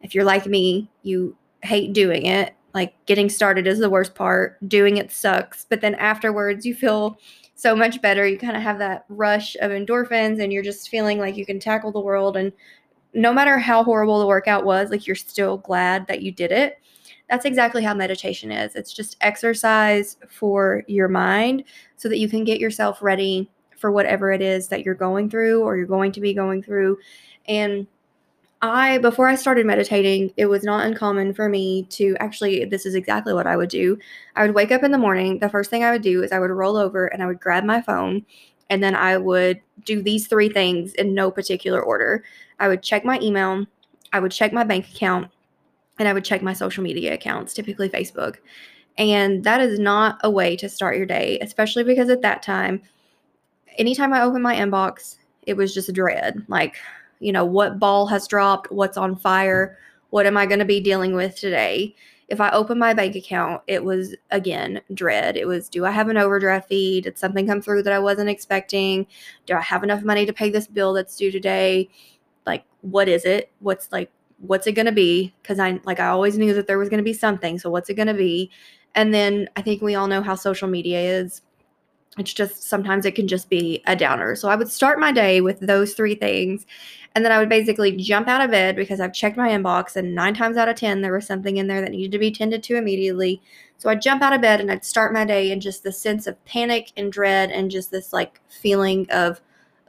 If 0.00 0.14
you're 0.14 0.24
like 0.24 0.46
me, 0.46 0.90
you 1.02 1.36
hate 1.62 1.92
doing 1.92 2.26
it. 2.26 2.54
Like 2.74 2.94
getting 3.06 3.28
started 3.28 3.66
is 3.66 3.78
the 3.78 3.90
worst 3.90 4.14
part, 4.14 4.56
doing 4.68 4.96
it 4.96 5.12
sucks. 5.12 5.66
But 5.68 5.80
then 5.80 5.94
afterwards, 5.96 6.64
you 6.64 6.74
feel 6.74 7.18
so 7.60 7.76
much 7.76 8.00
better. 8.00 8.26
You 8.26 8.38
kind 8.38 8.56
of 8.56 8.62
have 8.62 8.78
that 8.78 9.04
rush 9.10 9.54
of 9.60 9.70
endorphins 9.70 10.42
and 10.42 10.50
you're 10.50 10.62
just 10.62 10.88
feeling 10.88 11.18
like 11.18 11.36
you 11.36 11.44
can 11.44 11.60
tackle 11.60 11.92
the 11.92 12.00
world. 12.00 12.38
And 12.38 12.52
no 13.12 13.34
matter 13.34 13.58
how 13.58 13.84
horrible 13.84 14.18
the 14.18 14.26
workout 14.26 14.64
was, 14.64 14.90
like 14.90 15.06
you're 15.06 15.14
still 15.14 15.58
glad 15.58 16.06
that 16.06 16.22
you 16.22 16.32
did 16.32 16.52
it. 16.52 16.78
That's 17.28 17.44
exactly 17.44 17.84
how 17.84 17.92
meditation 17.92 18.50
is. 18.50 18.74
It's 18.76 18.94
just 18.94 19.18
exercise 19.20 20.16
for 20.26 20.84
your 20.86 21.06
mind 21.06 21.64
so 21.96 22.08
that 22.08 22.18
you 22.18 22.30
can 22.30 22.44
get 22.44 22.60
yourself 22.60 23.02
ready 23.02 23.50
for 23.76 23.92
whatever 23.92 24.32
it 24.32 24.40
is 24.40 24.68
that 24.68 24.82
you're 24.82 24.94
going 24.94 25.28
through 25.28 25.62
or 25.62 25.76
you're 25.76 25.84
going 25.84 26.12
to 26.12 26.20
be 26.22 26.32
going 26.32 26.62
through. 26.62 26.96
And 27.46 27.86
I, 28.62 28.98
before 28.98 29.26
I 29.26 29.36
started 29.36 29.64
meditating, 29.64 30.32
it 30.36 30.46
was 30.46 30.64
not 30.64 30.84
uncommon 30.84 31.32
for 31.32 31.48
me 31.48 31.84
to 31.90 32.14
actually, 32.20 32.66
this 32.66 32.84
is 32.84 32.94
exactly 32.94 33.32
what 33.32 33.46
I 33.46 33.56
would 33.56 33.70
do. 33.70 33.98
I 34.36 34.44
would 34.44 34.54
wake 34.54 34.70
up 34.70 34.82
in 34.82 34.90
the 34.90 34.98
morning. 34.98 35.38
The 35.38 35.48
first 35.48 35.70
thing 35.70 35.82
I 35.82 35.90
would 35.90 36.02
do 36.02 36.22
is 36.22 36.30
I 36.30 36.38
would 36.38 36.50
roll 36.50 36.76
over 36.76 37.06
and 37.06 37.22
I 37.22 37.26
would 37.26 37.40
grab 37.40 37.64
my 37.64 37.80
phone 37.80 38.24
and 38.68 38.82
then 38.82 38.94
I 38.94 39.16
would 39.16 39.60
do 39.84 40.02
these 40.02 40.26
three 40.26 40.50
things 40.50 40.92
in 40.94 41.14
no 41.14 41.30
particular 41.30 41.80
order. 41.80 42.22
I 42.58 42.68
would 42.68 42.82
check 42.82 43.04
my 43.04 43.18
email, 43.20 43.66
I 44.12 44.20
would 44.20 44.32
check 44.32 44.52
my 44.52 44.64
bank 44.64 44.88
account, 44.94 45.30
and 45.98 46.06
I 46.06 46.12
would 46.12 46.24
check 46.24 46.42
my 46.42 46.52
social 46.52 46.84
media 46.84 47.14
accounts, 47.14 47.54
typically 47.54 47.88
Facebook. 47.88 48.36
And 48.98 49.42
that 49.44 49.60
is 49.62 49.78
not 49.78 50.18
a 50.22 50.30
way 50.30 50.54
to 50.56 50.68
start 50.68 50.96
your 50.96 51.06
day, 51.06 51.38
especially 51.40 51.84
because 51.84 52.10
at 52.10 52.22
that 52.22 52.42
time, 52.42 52.82
anytime 53.78 54.12
I 54.12 54.22
opened 54.22 54.42
my 54.42 54.54
inbox, 54.54 55.16
it 55.46 55.56
was 55.56 55.72
just 55.72 55.88
a 55.88 55.92
dread. 55.92 56.44
Like, 56.48 56.76
you 57.20 57.32
know, 57.32 57.44
what 57.44 57.78
ball 57.78 58.06
has 58.06 58.26
dropped, 58.26 58.72
what's 58.72 58.96
on 58.96 59.16
fire, 59.16 59.78
what 60.10 60.26
am 60.26 60.36
I 60.36 60.46
going 60.46 60.58
to 60.58 60.64
be 60.64 60.80
dealing 60.80 61.14
with 61.14 61.36
today? 61.36 61.94
If 62.28 62.40
I 62.40 62.50
open 62.50 62.78
my 62.78 62.94
bank 62.94 63.16
account, 63.16 63.62
it 63.66 63.84
was 63.84 64.14
again 64.30 64.80
dread. 64.94 65.36
It 65.36 65.46
was, 65.46 65.68
do 65.68 65.84
I 65.84 65.90
have 65.90 66.08
an 66.08 66.16
overdraft 66.16 66.68
fee? 66.68 67.00
Did 67.00 67.18
something 67.18 67.46
come 67.46 67.60
through 67.60 67.82
that 67.84 67.92
I 67.92 67.98
wasn't 67.98 68.30
expecting? 68.30 69.06
Do 69.46 69.54
I 69.54 69.60
have 69.60 69.82
enough 69.82 70.02
money 70.02 70.26
to 70.26 70.32
pay 70.32 70.50
this 70.50 70.66
bill 70.66 70.92
that's 70.92 71.16
due 71.16 71.30
today? 71.30 71.90
Like, 72.46 72.64
what 72.82 73.08
is 73.08 73.24
it? 73.24 73.50
What's 73.58 73.90
like, 73.92 74.10
what's 74.38 74.66
it 74.66 74.72
going 74.72 74.86
to 74.86 74.92
be? 74.92 75.34
Because 75.42 75.58
I, 75.58 75.80
like, 75.84 76.00
I 76.00 76.06
always 76.06 76.38
knew 76.38 76.54
that 76.54 76.66
there 76.66 76.78
was 76.78 76.88
going 76.88 76.98
to 76.98 77.04
be 77.04 77.12
something. 77.12 77.58
So, 77.58 77.68
what's 77.68 77.90
it 77.90 77.94
going 77.94 78.08
to 78.08 78.14
be? 78.14 78.50
And 78.94 79.12
then 79.12 79.48
I 79.56 79.62
think 79.62 79.82
we 79.82 79.94
all 79.94 80.06
know 80.06 80.22
how 80.22 80.34
social 80.34 80.68
media 80.68 81.00
is 81.00 81.42
it's 82.18 82.32
just 82.32 82.64
sometimes 82.64 83.04
it 83.04 83.14
can 83.14 83.28
just 83.28 83.48
be 83.48 83.82
a 83.86 83.94
downer. 83.94 84.34
So 84.34 84.48
I 84.48 84.56
would 84.56 84.68
start 84.68 84.98
my 84.98 85.12
day 85.12 85.40
with 85.40 85.60
those 85.60 85.94
three 85.94 86.14
things. 86.14 86.66
And 87.14 87.24
then 87.24 87.32
I 87.32 87.38
would 87.38 87.48
basically 87.48 87.96
jump 87.96 88.28
out 88.28 88.40
of 88.40 88.50
bed 88.50 88.76
because 88.76 89.00
I've 89.00 89.12
checked 89.12 89.36
my 89.36 89.48
inbox, 89.48 89.96
and 89.96 90.14
nine 90.14 90.32
times 90.32 90.56
out 90.56 90.68
of 90.68 90.76
10, 90.76 91.00
there 91.00 91.12
was 91.12 91.26
something 91.26 91.56
in 91.56 91.66
there 91.66 91.80
that 91.80 91.90
needed 91.90 92.12
to 92.12 92.18
be 92.18 92.30
tended 92.30 92.62
to 92.64 92.76
immediately. 92.76 93.42
So 93.78 93.90
I'd 93.90 94.02
jump 94.02 94.22
out 94.22 94.32
of 94.32 94.40
bed 94.40 94.60
and 94.60 94.70
I'd 94.70 94.84
start 94.84 95.12
my 95.12 95.24
day 95.24 95.50
in 95.50 95.60
just 95.60 95.82
the 95.82 95.90
sense 95.90 96.26
of 96.26 96.44
panic 96.44 96.92
and 96.96 97.12
dread 97.12 97.50
and 97.50 97.70
just 97.70 97.90
this 97.90 98.12
like 98.12 98.40
feeling 98.48 99.10
of, 99.10 99.40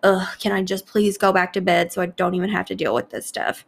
ugh, 0.02 0.28
can 0.40 0.52
I 0.52 0.64
just 0.64 0.88
please 0.88 1.18
go 1.18 1.32
back 1.32 1.54
to 1.54 1.62
bed 1.62 1.92
so 1.92 2.02
I 2.02 2.08
don't 2.08 2.34
even 2.34 2.50
have 2.50 2.66
to 2.68 2.76
deal 2.76 2.96
with 2.96 3.12
this 3.12 3.28
stuff? 3.28 3.66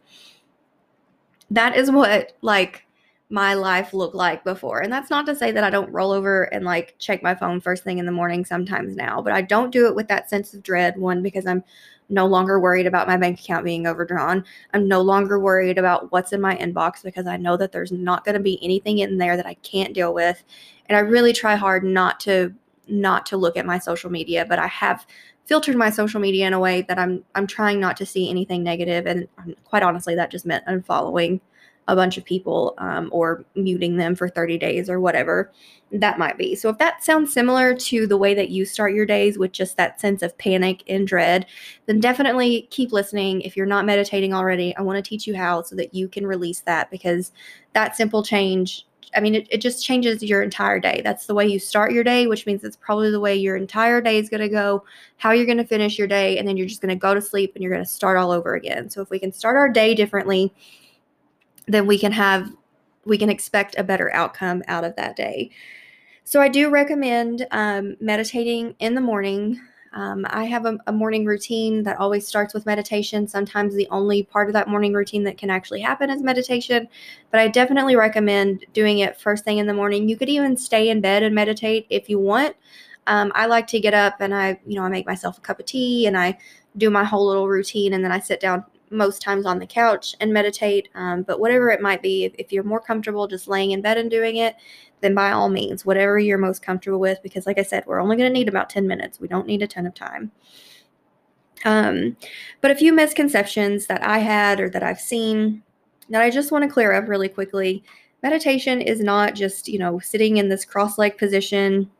That 1.50 1.76
is 1.76 1.90
what 1.90 2.32
like 2.42 2.83
my 3.30 3.54
life 3.54 3.94
looked 3.94 4.14
like 4.14 4.44
before. 4.44 4.80
And 4.80 4.92
that's 4.92 5.10
not 5.10 5.26
to 5.26 5.34
say 5.34 5.50
that 5.50 5.64
I 5.64 5.70
don't 5.70 5.92
roll 5.92 6.12
over 6.12 6.44
and 6.44 6.64
like 6.64 6.94
check 6.98 7.22
my 7.22 7.34
phone 7.34 7.60
first 7.60 7.82
thing 7.82 7.98
in 7.98 8.06
the 8.06 8.12
morning 8.12 8.44
sometimes 8.44 8.96
now, 8.96 9.22
but 9.22 9.32
I 9.32 9.40
don't 9.40 9.70
do 9.70 9.86
it 9.86 9.94
with 9.94 10.08
that 10.08 10.28
sense 10.28 10.52
of 10.54 10.62
dread. 10.62 10.98
One, 10.98 11.22
because 11.22 11.46
I'm 11.46 11.64
no 12.10 12.26
longer 12.26 12.60
worried 12.60 12.86
about 12.86 13.08
my 13.08 13.16
bank 13.16 13.40
account 13.40 13.64
being 13.64 13.86
overdrawn. 13.86 14.44
I'm 14.74 14.86
no 14.86 15.00
longer 15.00 15.40
worried 15.40 15.78
about 15.78 16.12
what's 16.12 16.32
in 16.32 16.40
my 16.40 16.54
inbox 16.56 17.02
because 17.02 17.26
I 17.26 17.38
know 17.38 17.56
that 17.56 17.72
there's 17.72 17.92
not 17.92 18.24
going 18.24 18.34
to 18.34 18.40
be 18.40 18.62
anything 18.62 18.98
in 18.98 19.16
there 19.16 19.36
that 19.36 19.46
I 19.46 19.54
can't 19.54 19.94
deal 19.94 20.12
with. 20.12 20.44
And 20.86 20.96
I 20.96 21.00
really 21.00 21.32
try 21.32 21.56
hard 21.56 21.82
not 21.82 22.20
to 22.20 22.54
not 22.86 23.24
to 23.24 23.38
look 23.38 23.56
at 23.56 23.64
my 23.64 23.78
social 23.78 24.10
media, 24.10 24.44
but 24.46 24.58
I 24.58 24.66
have 24.66 25.06
filtered 25.46 25.76
my 25.76 25.88
social 25.88 26.20
media 26.20 26.46
in 26.46 26.52
a 26.52 26.60
way 26.60 26.82
that 26.82 26.98
I'm 26.98 27.24
I'm 27.34 27.46
trying 27.46 27.80
not 27.80 27.96
to 27.98 28.06
see 28.06 28.28
anything 28.28 28.62
negative 28.62 29.06
and 29.06 29.28
um, 29.38 29.54
quite 29.64 29.82
honestly 29.82 30.14
that 30.14 30.30
just 30.30 30.46
meant 30.46 30.64
unfollowing 30.66 31.40
a 31.88 31.96
bunch 31.96 32.16
of 32.16 32.24
people 32.24 32.74
um, 32.78 33.08
or 33.12 33.44
muting 33.54 33.96
them 33.96 34.14
for 34.14 34.28
30 34.28 34.58
days 34.58 34.88
or 34.88 35.00
whatever 35.00 35.52
that 36.00 36.18
might 36.18 36.36
be. 36.36 36.54
So, 36.54 36.68
if 36.68 36.78
that 36.78 37.04
sounds 37.04 37.32
similar 37.32 37.74
to 37.74 38.06
the 38.06 38.16
way 38.16 38.34
that 38.34 38.50
you 38.50 38.64
start 38.64 38.94
your 38.94 39.06
days 39.06 39.38
with 39.38 39.52
just 39.52 39.76
that 39.76 40.00
sense 40.00 40.22
of 40.22 40.36
panic 40.38 40.82
and 40.88 41.06
dread, 41.06 41.46
then 41.86 42.00
definitely 42.00 42.68
keep 42.70 42.92
listening. 42.92 43.42
If 43.42 43.56
you're 43.56 43.66
not 43.66 43.86
meditating 43.86 44.34
already, 44.34 44.76
I 44.76 44.82
want 44.82 45.02
to 45.02 45.08
teach 45.08 45.26
you 45.26 45.36
how 45.36 45.62
so 45.62 45.76
that 45.76 45.94
you 45.94 46.08
can 46.08 46.26
release 46.26 46.60
that 46.60 46.90
because 46.90 47.32
that 47.74 47.96
simple 47.96 48.22
change. 48.22 48.86
I 49.16 49.20
mean, 49.20 49.36
it, 49.36 49.46
it 49.48 49.60
just 49.60 49.84
changes 49.84 50.24
your 50.24 50.42
entire 50.42 50.80
day. 50.80 51.00
That's 51.04 51.26
the 51.26 51.34
way 51.34 51.46
you 51.46 51.60
start 51.60 51.92
your 51.92 52.02
day, 52.02 52.26
which 52.26 52.46
means 52.46 52.64
it's 52.64 52.76
probably 52.76 53.12
the 53.12 53.20
way 53.20 53.36
your 53.36 53.54
entire 53.54 54.00
day 54.00 54.18
is 54.18 54.28
going 54.28 54.40
to 54.40 54.48
go, 54.48 54.84
how 55.18 55.30
you're 55.30 55.46
going 55.46 55.58
to 55.58 55.64
finish 55.64 55.96
your 55.96 56.08
day, 56.08 56.36
and 56.38 56.48
then 56.48 56.56
you're 56.56 56.66
just 56.66 56.80
going 56.80 56.88
to 56.88 56.96
go 56.96 57.14
to 57.14 57.22
sleep 57.22 57.52
and 57.54 57.62
you're 57.62 57.72
going 57.72 57.84
to 57.84 57.88
start 57.88 58.16
all 58.16 58.32
over 58.32 58.54
again. 58.54 58.90
So, 58.90 59.00
if 59.02 59.10
we 59.10 59.20
can 59.20 59.30
start 59.30 59.56
our 59.56 59.68
day 59.68 59.94
differently, 59.94 60.52
then 61.66 61.86
we 61.86 61.98
can 61.98 62.12
have 62.12 62.50
we 63.06 63.18
can 63.18 63.28
expect 63.28 63.74
a 63.78 63.84
better 63.84 64.12
outcome 64.14 64.62
out 64.66 64.84
of 64.84 64.96
that 64.96 65.16
day. 65.16 65.50
So 66.24 66.40
I 66.40 66.48
do 66.48 66.70
recommend 66.70 67.46
um, 67.50 67.96
meditating 68.00 68.76
in 68.78 68.94
the 68.94 69.00
morning. 69.00 69.60
Um, 69.92 70.26
I 70.30 70.44
have 70.44 70.64
a, 70.64 70.78
a, 70.86 70.92
morning 70.92 71.26
routine 71.26 71.82
that 71.82 71.98
always 71.98 72.26
starts 72.26 72.54
with 72.54 72.66
meditation. 72.66 73.28
Sometimes 73.28 73.74
the 73.74 73.86
only 73.90 74.22
part 74.24 74.48
of 74.48 74.54
that 74.54 74.66
morning 74.66 74.94
routine 74.94 75.22
that 75.24 75.36
can 75.36 75.50
actually 75.50 75.82
happen 75.82 76.10
is 76.10 76.22
meditation, 76.22 76.88
but 77.30 77.40
I 77.40 77.48
definitely 77.48 77.94
recommend 77.94 78.64
doing 78.72 79.00
it 79.00 79.20
first 79.20 79.44
thing 79.44 79.58
in 79.58 79.66
the 79.66 79.74
morning. 79.74 80.08
You 80.08 80.16
could 80.16 80.30
even 80.30 80.56
stay 80.56 80.88
in 80.88 81.00
bed 81.00 81.22
and 81.22 81.34
meditate 81.34 81.86
if 81.90 82.08
you 82.08 82.18
want. 82.18 82.56
Um, 83.06 83.30
I 83.34 83.46
like 83.46 83.66
to 83.68 83.78
get 83.78 83.94
up 83.94 84.20
and 84.20 84.34
I, 84.34 84.58
you 84.66 84.76
know, 84.76 84.82
I 84.82 84.88
make 84.88 85.06
myself 85.06 85.38
a 85.38 85.42
cup 85.42 85.60
of 85.60 85.66
tea 85.66 86.06
and 86.06 86.16
I 86.16 86.38
do 86.76 86.90
my 86.90 87.04
whole 87.04 87.26
little 87.26 87.48
routine 87.48 87.92
and 87.92 88.02
then 88.02 88.10
I 88.10 88.18
sit 88.18 88.40
down 88.40 88.64
most 88.94 89.20
times 89.20 89.44
on 89.44 89.58
the 89.58 89.66
couch 89.66 90.14
and 90.20 90.32
meditate. 90.32 90.88
Um, 90.94 91.22
but 91.22 91.40
whatever 91.40 91.70
it 91.70 91.80
might 91.80 92.02
be, 92.02 92.24
if, 92.24 92.34
if, 92.38 92.52
you're 92.52 92.62
more 92.62 92.80
comfortable 92.80 93.26
just 93.26 93.48
laying 93.48 93.72
in 93.72 93.82
bed 93.82 93.98
and 93.98 94.10
doing 94.10 94.36
it, 94.36 94.56
then 95.00 95.14
by 95.14 95.32
all 95.32 95.48
means, 95.48 95.84
whatever 95.84 96.18
you're 96.18 96.38
most 96.38 96.62
comfortable 96.62 97.00
with, 97.00 97.22
because 97.22 97.46
like 97.46 97.58
I 97.58 97.62
said, 97.62 97.84
we're 97.86 98.00
only 98.00 98.16
going 98.16 98.30
to 98.30 98.38
need 98.38 98.48
about 98.48 98.70
10 98.70 98.86
minutes. 98.86 99.20
We 99.20 99.28
don't 99.28 99.46
need 99.46 99.62
a 99.62 99.66
ton 99.66 99.86
of 99.86 99.94
time. 99.94 100.30
Um, 101.64 102.16
but 102.60 102.70
a 102.70 102.76
few 102.76 102.92
misconceptions 102.92 103.86
that 103.86 104.02
I 104.02 104.18
had 104.18 104.60
or 104.60 104.70
that 104.70 104.82
I've 104.82 105.00
seen 105.00 105.62
that 106.10 106.22
I 106.22 106.30
just 106.30 106.52
want 106.52 106.64
to 106.64 106.70
clear 106.70 106.92
up 106.92 107.08
really 107.08 107.28
quickly. 107.28 107.82
Meditation 108.22 108.80
is 108.80 109.00
not 109.00 109.34
just, 109.34 109.68
you 109.68 109.78
know, 109.78 109.98
sitting 109.98 110.36
in 110.36 110.48
this 110.48 110.64
cross 110.64 110.98
leg 110.98 111.16
position 111.18 111.90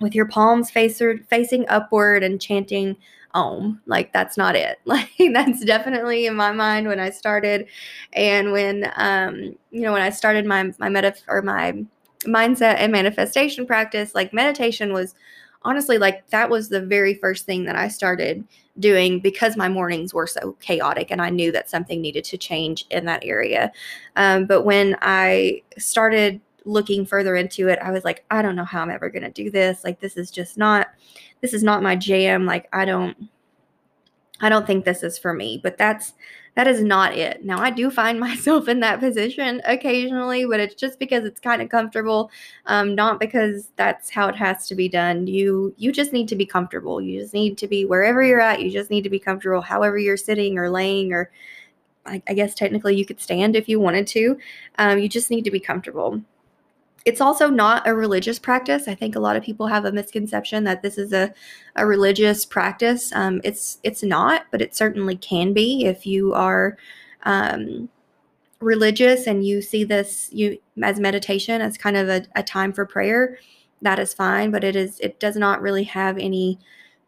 with 0.00 0.14
your 0.14 0.26
palms 0.26 0.70
facing 0.70 1.64
upward 1.68 2.22
and 2.22 2.40
chanting 2.40 2.96
om 3.34 3.80
like 3.86 4.12
that's 4.12 4.36
not 4.36 4.56
it. 4.56 4.78
Like 4.86 5.10
that's 5.32 5.64
definitely 5.64 6.26
in 6.26 6.34
my 6.34 6.52
mind 6.52 6.88
when 6.88 7.00
i 7.00 7.10
started. 7.10 7.66
And 8.12 8.52
when 8.52 8.90
um 8.96 9.56
you 9.70 9.82
know 9.82 9.92
when 9.92 10.02
i 10.02 10.10
started 10.10 10.46
my 10.46 10.70
my 10.78 10.88
meta 10.88 11.14
or 11.28 11.42
my 11.42 11.84
mindset 12.24 12.76
and 12.78 12.92
manifestation 12.92 13.66
practice 13.66 14.14
like 14.14 14.32
meditation 14.32 14.92
was 14.92 15.14
honestly 15.62 15.98
like 15.98 16.28
that 16.30 16.50
was 16.50 16.68
the 16.68 16.80
very 16.80 17.14
first 17.14 17.46
thing 17.46 17.64
that 17.64 17.74
i 17.74 17.88
started 17.88 18.44
doing 18.78 19.18
because 19.18 19.56
my 19.56 19.68
mornings 19.68 20.14
were 20.14 20.26
so 20.26 20.52
chaotic 20.60 21.10
and 21.10 21.20
i 21.20 21.30
knew 21.30 21.50
that 21.52 21.68
something 21.68 22.00
needed 22.00 22.24
to 22.24 22.38
change 22.38 22.86
in 22.90 23.04
that 23.06 23.24
area. 23.24 23.72
Um, 24.16 24.46
but 24.46 24.62
when 24.62 24.96
i 25.02 25.62
started 25.78 26.40
looking 26.64 27.04
further 27.04 27.36
into 27.36 27.68
it 27.68 27.78
i 27.80 27.90
was 27.90 28.04
like 28.04 28.24
i 28.30 28.42
don't 28.42 28.56
know 28.56 28.64
how 28.64 28.82
i'm 28.82 28.90
ever 28.90 29.10
going 29.10 29.22
to 29.22 29.30
do 29.30 29.50
this. 29.50 29.84
Like 29.84 30.00
this 30.00 30.16
is 30.16 30.30
just 30.30 30.58
not 30.58 30.88
this 31.40 31.54
is 31.54 31.62
not 31.62 31.82
my 31.82 31.96
jam. 31.96 32.46
Like 32.46 32.68
i 32.72 32.84
don't 32.84 33.16
i 34.40 34.48
don't 34.48 34.66
think 34.66 34.84
this 34.84 35.02
is 35.02 35.18
for 35.18 35.32
me. 35.32 35.60
But 35.62 35.78
that's 35.78 36.14
that 36.54 36.66
is 36.66 36.82
not 36.82 37.16
it. 37.16 37.44
Now 37.44 37.58
i 37.58 37.70
do 37.70 37.90
find 37.90 38.18
myself 38.28 38.68
in 38.68 38.80
that 38.80 39.00
position 39.00 39.62
occasionally 39.64 40.44
but 40.46 40.60
it's 40.60 40.74
just 40.74 40.98
because 40.98 41.24
it's 41.24 41.40
kind 41.40 41.62
of 41.62 41.68
comfortable 41.68 42.30
um, 42.66 42.94
not 42.94 43.20
because 43.20 43.70
that's 43.76 44.10
how 44.10 44.28
it 44.28 44.36
has 44.36 44.66
to 44.68 44.74
be 44.74 44.88
done. 44.88 45.26
You 45.26 45.74
you 45.76 45.92
just 45.92 46.12
need 46.12 46.28
to 46.28 46.36
be 46.36 46.46
comfortable. 46.46 47.00
You 47.00 47.20
just 47.20 47.34
need 47.34 47.58
to 47.58 47.68
be 47.68 47.84
wherever 47.84 48.22
you're 48.22 48.40
at. 48.40 48.62
You 48.62 48.70
just 48.70 48.90
need 48.90 49.02
to 49.02 49.10
be 49.10 49.18
comfortable 49.18 49.62
however 49.62 49.98
you're 49.98 50.16
sitting 50.16 50.58
or 50.58 50.70
laying 50.70 51.12
or 51.12 51.30
I, 52.04 52.18
guess 52.34 52.54
technically 52.54 52.96
you 52.96 53.06
could 53.06 53.20
stand 53.20 53.54
if 53.54 53.68
you 53.68 53.78
wanted 53.78 54.08
to. 54.08 54.36
Um, 54.78 54.98
you 54.98 55.08
just 55.08 55.30
need 55.30 55.44
to 55.44 55.52
be 55.52 55.60
comfortable 55.60 56.20
it's 57.04 57.20
also 57.20 57.48
not 57.48 57.86
a 57.86 57.94
religious 57.94 58.38
practice. 58.38 58.86
I 58.86 58.94
think 58.94 59.16
a 59.16 59.20
lot 59.20 59.36
of 59.36 59.42
people 59.42 59.66
have 59.66 59.84
a 59.84 59.92
misconception 59.92 60.64
that 60.64 60.82
this 60.82 60.98
is 60.98 61.12
a, 61.12 61.32
a 61.76 61.86
religious 61.86 62.44
practice. 62.44 63.12
Um, 63.12 63.40
it's 63.44 63.78
it's 63.82 64.02
not, 64.02 64.46
but 64.50 64.62
it 64.62 64.74
certainly 64.74 65.16
can 65.16 65.52
be 65.52 65.84
if 65.84 66.06
you 66.06 66.32
are 66.32 66.76
um, 67.24 67.88
religious 68.60 69.26
and 69.26 69.44
you 69.44 69.60
see 69.60 69.84
this 69.84 70.28
you 70.32 70.58
as 70.82 71.00
meditation 71.00 71.60
as 71.60 71.76
kind 71.76 71.96
of 71.96 72.08
a, 72.08 72.24
a, 72.36 72.42
time 72.42 72.72
for 72.72 72.86
prayer. 72.86 73.38
That 73.82 73.98
is 73.98 74.14
fine, 74.14 74.50
but 74.52 74.62
it 74.62 74.76
is 74.76 75.00
it 75.00 75.18
does 75.18 75.36
not 75.36 75.60
really 75.60 75.84
have 75.84 76.18
any 76.18 76.58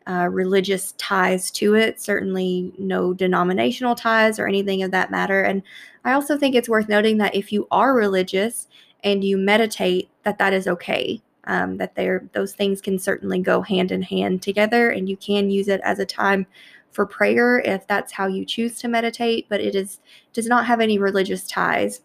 uh, 0.06 0.28
religious 0.30 0.92
ties 0.92 1.50
to 1.52 1.74
it. 1.74 2.00
Certainly, 2.00 2.72
no 2.78 3.14
denominational 3.14 3.94
ties 3.94 4.38
or 4.38 4.48
anything 4.48 4.82
of 4.82 4.90
that 4.90 5.10
matter. 5.10 5.42
And 5.42 5.62
I 6.04 6.12
also 6.12 6.36
think 6.36 6.54
it's 6.54 6.68
worth 6.68 6.88
noting 6.88 7.18
that 7.18 7.34
if 7.34 7.52
you 7.52 7.68
are 7.70 7.94
religious 7.94 8.66
and 9.04 9.22
you 9.22 9.36
meditate, 9.36 10.10
that 10.24 10.38
that 10.38 10.52
is 10.52 10.66
okay. 10.66 11.22
Um, 11.46 11.76
that 11.76 11.94
there 11.94 12.26
those 12.32 12.54
things 12.54 12.80
can 12.80 12.98
certainly 12.98 13.38
go 13.38 13.60
hand 13.60 13.92
in 13.92 14.02
hand 14.02 14.42
together, 14.42 14.90
and 14.90 15.08
you 15.08 15.16
can 15.16 15.50
use 15.50 15.68
it 15.68 15.80
as 15.84 15.98
a 15.98 16.06
time 16.06 16.46
for 16.90 17.04
prayer 17.04 17.60
if 17.60 17.86
that's 17.86 18.12
how 18.12 18.26
you 18.26 18.44
choose 18.46 18.78
to 18.78 18.88
meditate. 18.88 19.46
But 19.48 19.60
it 19.60 19.74
is 19.74 20.00
does 20.32 20.46
not 20.46 20.66
have 20.66 20.80
any 20.80 20.98
religious 20.98 21.46
ties 21.46 22.00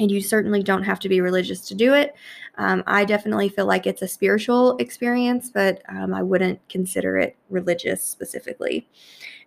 and 0.00 0.10
you 0.10 0.20
certainly 0.20 0.62
don't 0.62 0.82
have 0.82 0.98
to 1.00 1.08
be 1.08 1.20
religious 1.20 1.60
to 1.68 1.74
do 1.74 1.94
it. 1.94 2.14
Um, 2.58 2.82
I 2.86 3.04
definitely 3.04 3.48
feel 3.48 3.66
like 3.66 3.86
it's 3.86 4.02
a 4.02 4.08
spiritual 4.08 4.76
experience, 4.78 5.50
but 5.50 5.82
um, 5.88 6.12
I 6.12 6.22
wouldn't 6.22 6.60
consider 6.68 7.16
it 7.16 7.36
religious 7.48 8.02
specifically. 8.02 8.88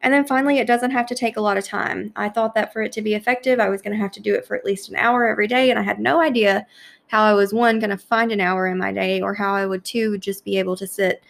And 0.02 0.14
then 0.14 0.26
finally, 0.26 0.58
it 0.58 0.68
doesn't 0.68 0.92
have 0.92 1.06
to 1.08 1.16
take 1.16 1.38
a 1.38 1.42
lot 1.42 1.58
of 1.58 1.64
time. 1.64 2.12
I 2.16 2.30
thought 2.30 2.56
that 2.56 2.74
for 2.74 2.82
it 2.82 2.92
to 2.94 3.02
be 3.02 3.14
effective, 3.14 3.60
I 3.60 3.70
was 3.70 3.82
going 3.82 3.96
to 3.96 4.02
have 4.02 4.12
to 4.14 4.20
do 4.20 4.34
it 4.34 4.46
for 4.46 4.56
at 4.56 4.66
least 4.66 4.90
an 4.90 4.96
hour 4.96 5.28
every 5.28 5.48
day, 5.48 5.70
and 5.70 5.80
I 5.80 5.84
had 5.84 6.00
no 6.00 6.22
idea 6.22 6.66
how 7.08 7.24
I 7.24 7.34
was 7.34 7.54
one 7.54 7.80
going 7.80 7.92
to 7.92 7.98
find 7.98 8.32
an 8.32 8.42
hour 8.42 8.68
in 8.68 8.78
my 8.78 8.92
day, 8.92 9.22
or 9.22 9.34
how 9.34 9.54
I 9.54 9.66
would 9.66 9.86
two 9.86 10.18
just 10.18 10.44
be 10.44 10.58
able 10.58 10.76
to 10.78 10.88
sit 10.88 11.24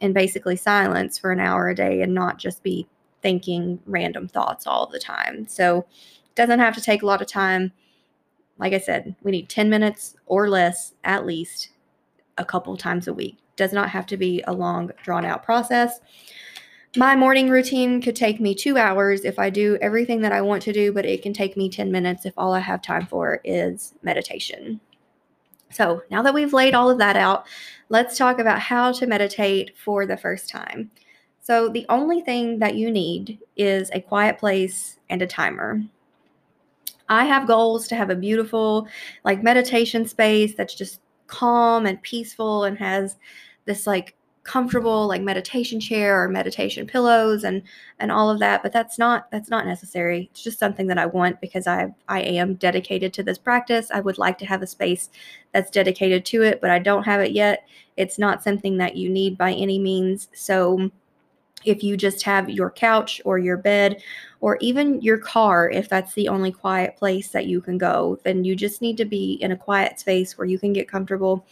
in 0.00 0.12
basically 0.12 0.56
silence 0.56 1.18
for 1.18 1.30
an 1.32 1.40
hour 1.40 1.68
a 1.68 1.74
day 1.74 2.02
and 2.02 2.14
not 2.14 2.38
just 2.38 2.62
be 2.62 2.86
thinking 3.22 3.78
random 3.86 4.28
thoughts 4.28 4.66
all 4.66 4.86
the 4.86 4.98
time. 4.98 5.46
So 5.48 5.78
it 5.78 6.34
doesn't 6.34 6.58
have 6.58 6.74
to 6.74 6.80
take 6.80 7.02
a 7.02 7.06
lot 7.06 7.20
of 7.20 7.28
time. 7.28 7.72
Like 8.60 8.74
I 8.74 8.78
said, 8.78 9.16
we 9.22 9.32
need 9.32 9.48
10 9.48 9.70
minutes 9.70 10.14
or 10.26 10.48
less 10.48 10.92
at 11.02 11.26
least 11.26 11.70
a 12.36 12.44
couple 12.44 12.76
times 12.76 13.08
a 13.08 13.14
week. 13.14 13.38
Does 13.56 13.72
not 13.72 13.88
have 13.88 14.06
to 14.06 14.16
be 14.16 14.42
a 14.46 14.52
long, 14.52 14.90
drawn 15.02 15.24
out 15.24 15.42
process. 15.42 16.00
My 16.96 17.16
morning 17.16 17.48
routine 17.48 18.02
could 18.02 18.16
take 18.16 18.40
me 18.40 18.54
two 18.54 18.76
hours 18.76 19.24
if 19.24 19.38
I 19.38 19.48
do 19.48 19.78
everything 19.80 20.20
that 20.22 20.32
I 20.32 20.42
want 20.42 20.62
to 20.64 20.72
do, 20.72 20.92
but 20.92 21.06
it 21.06 21.22
can 21.22 21.32
take 21.32 21.56
me 21.56 21.70
10 21.70 21.90
minutes 21.90 22.26
if 22.26 22.34
all 22.36 22.52
I 22.52 22.58
have 22.58 22.82
time 22.82 23.06
for 23.06 23.40
is 23.44 23.94
meditation. 24.02 24.80
So, 25.70 26.02
now 26.10 26.20
that 26.22 26.34
we've 26.34 26.52
laid 26.52 26.74
all 26.74 26.90
of 26.90 26.98
that 26.98 27.16
out, 27.16 27.46
let's 27.90 28.18
talk 28.18 28.40
about 28.40 28.58
how 28.58 28.90
to 28.92 29.06
meditate 29.06 29.78
for 29.78 30.04
the 30.04 30.16
first 30.16 30.48
time. 30.50 30.90
So, 31.40 31.68
the 31.68 31.86
only 31.88 32.22
thing 32.22 32.58
that 32.58 32.74
you 32.74 32.90
need 32.90 33.38
is 33.56 33.88
a 33.92 34.00
quiet 34.00 34.38
place 34.38 34.98
and 35.08 35.22
a 35.22 35.28
timer. 35.28 35.80
I 37.10 37.24
have 37.26 37.46
goals 37.46 37.86
to 37.88 37.96
have 37.96 38.08
a 38.10 38.16
beautiful, 38.16 38.88
like, 39.24 39.42
meditation 39.42 40.06
space 40.06 40.54
that's 40.56 40.74
just 40.74 41.00
calm 41.26 41.84
and 41.86 42.00
peaceful 42.02 42.64
and 42.64 42.78
has 42.78 43.16
this, 43.66 43.86
like, 43.86 44.16
comfortable 44.42 45.06
like 45.06 45.20
meditation 45.20 45.78
chair 45.78 46.22
or 46.24 46.26
meditation 46.28 46.86
pillows 46.86 47.44
and 47.44 47.62
and 47.98 48.10
all 48.10 48.30
of 48.30 48.38
that 48.38 48.62
but 48.62 48.72
that's 48.72 48.98
not 48.98 49.30
that's 49.30 49.50
not 49.50 49.66
necessary. 49.66 50.28
It's 50.32 50.42
just 50.42 50.58
something 50.58 50.86
that 50.86 50.98
i 50.98 51.04
want 51.06 51.40
because 51.42 51.66
i 51.66 51.88
i 52.08 52.20
am 52.20 52.54
dedicated 52.54 53.12
to 53.14 53.22
this 53.22 53.36
practice. 53.38 53.90
I 53.92 54.00
would 54.00 54.16
like 54.18 54.38
to 54.38 54.46
have 54.46 54.62
a 54.62 54.66
space 54.66 55.10
that's 55.52 55.70
dedicated 55.70 56.24
to 56.26 56.42
it 56.42 56.60
but 56.60 56.70
i 56.70 56.78
don't 56.78 57.04
have 57.04 57.20
it 57.20 57.32
yet. 57.32 57.68
It's 57.98 58.18
not 58.18 58.42
something 58.42 58.78
that 58.78 58.96
you 58.96 59.10
need 59.10 59.36
by 59.36 59.52
any 59.52 59.78
means. 59.78 60.28
So 60.32 60.90
if 61.64 61.82
you 61.82 61.96
just 61.96 62.22
have 62.22 62.48
your 62.48 62.70
couch 62.70 63.20
or 63.24 63.38
your 63.38 63.56
bed 63.56 64.02
or 64.40 64.56
even 64.60 65.00
your 65.02 65.18
car, 65.18 65.70
if 65.70 65.88
that's 65.88 66.14
the 66.14 66.28
only 66.28 66.50
quiet 66.50 66.96
place 66.96 67.28
that 67.28 67.46
you 67.46 67.60
can 67.60 67.76
go, 67.76 68.18
then 68.24 68.44
you 68.44 68.56
just 68.56 68.80
need 68.80 68.96
to 68.96 69.04
be 69.04 69.34
in 69.34 69.52
a 69.52 69.56
quiet 69.56 70.00
space 70.00 70.38
where 70.38 70.46
you 70.46 70.58
can 70.58 70.72
get 70.72 70.88
comfortable 70.88 71.44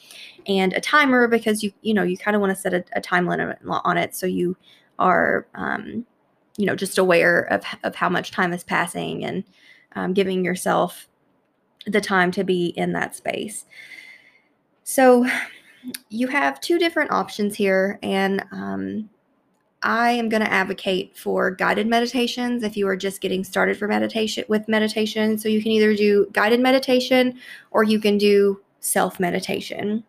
and 0.47 0.73
a 0.73 0.81
timer 0.81 1.29
because 1.29 1.62
you, 1.62 1.73
you 1.83 1.93
know, 1.93 2.03
you 2.03 2.17
kind 2.17 2.35
of 2.35 2.41
want 2.41 2.55
to 2.55 2.61
set 2.61 2.73
a, 2.73 2.85
a, 2.95 3.00
time 3.00 3.27
limit 3.27 3.59
on 3.67 3.99
it. 3.99 4.15
So 4.15 4.27
you 4.27 4.57
are, 4.99 5.47
um, 5.55 6.07
you 6.57 6.67
know, 6.67 6.75
just 6.75 6.99
aware 6.99 7.41
of, 7.53 7.62
of 7.85 7.95
how 7.95 8.09
much 8.09 8.31
time 8.31 8.53
is 8.53 8.65
passing 8.65 9.25
and 9.25 9.45
um, 9.95 10.15
giving 10.15 10.45
yourself 10.45 11.09
the 11.87 12.00
time 12.00 12.31
to 12.33 12.45
be 12.45 12.69
in 12.69 12.93
that 12.93 13.15
space. 13.15 13.67
So 14.85 15.27
you 16.09 16.29
have 16.29 16.61
two 16.61 16.79
different 16.79 17.12
options 17.12 17.55
here, 17.55 17.99
and 18.03 18.45
um, 18.53 19.11
I 19.83 20.11
am 20.11 20.29
going 20.29 20.43
to 20.43 20.53
advocate 20.53 21.17
for 21.17 21.51
guided 21.53 21.87
meditations 21.87 22.63
if 22.63 22.77
you 22.77 22.89
are 22.89 22.97
just 22.97 23.21
getting 23.21 23.45
started 23.45 23.79
for 23.79 23.87
meditation 23.87 24.45
with 24.49 24.69
meditation. 24.69 25.39
So 25.39 25.49
you 25.49 25.63
can 25.63 25.73
either 25.73 25.95
do 25.95 26.27
guided 26.33 26.61
meditation 26.61 27.39
or 27.71 27.85
you 27.85 28.01
can 28.01 28.19
do 28.19 28.61
self 28.81 29.21
meditation. 29.21 30.05